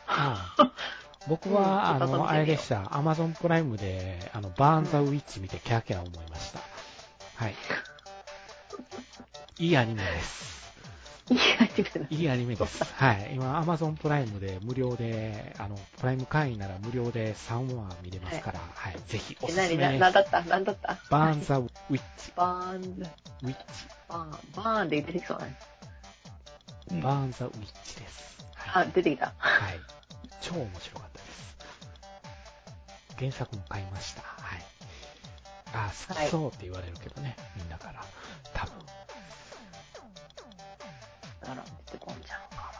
[0.06, 0.72] ああ
[1.28, 2.96] 僕は、あの、あれでした。
[2.96, 6.60] アマゾンプライムで、あの、バーンザウィッチ見てキャーキャー思いました。
[7.36, 7.54] はい。
[9.58, 10.48] いいアニメです。
[11.30, 12.06] いいアニメだ。
[12.10, 12.84] いいアニメです。
[12.94, 13.30] はい。
[13.34, 18.96] 今、アマゾンプライムで無料で、あの、プライム会員なら無料で3話見れますから、はい。
[19.06, 20.00] ぜひおえ、すすめ何、です。
[20.00, 20.40] な、なんだった？
[20.42, 20.96] なんだった？
[21.10, 22.32] バーンザウィッチ。
[22.36, 23.56] バーンズ、ウィッチ。
[24.08, 25.58] バーン、バーンで出てきそうだね。
[26.90, 28.38] うんバーンザウィッチです。
[28.54, 28.90] はあ、い。
[28.94, 29.34] 出てきた。
[29.36, 29.78] はい。
[30.40, 31.07] 超面白かった。
[33.18, 34.22] 原作も買いました。
[34.22, 34.62] はい。
[35.74, 38.04] あ、好きそうって言われるけどね、みんなから。
[38.54, 38.72] 多分。
[41.50, 42.72] あら、出てこんじゃんか。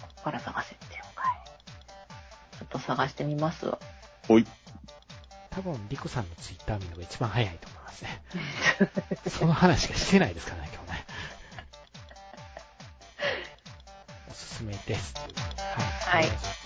[0.00, 2.58] ここから探せってよかい。
[2.58, 3.78] ちょっと探してみますわ。
[4.28, 4.46] ほい。
[5.50, 8.22] 多分、リクさんのツイッター見るのが一番早いと思いますね。
[9.28, 11.06] その話がしてないですからね、今日ね。
[14.30, 15.14] おすすめです。
[16.06, 16.28] はい。
[16.28, 16.63] はい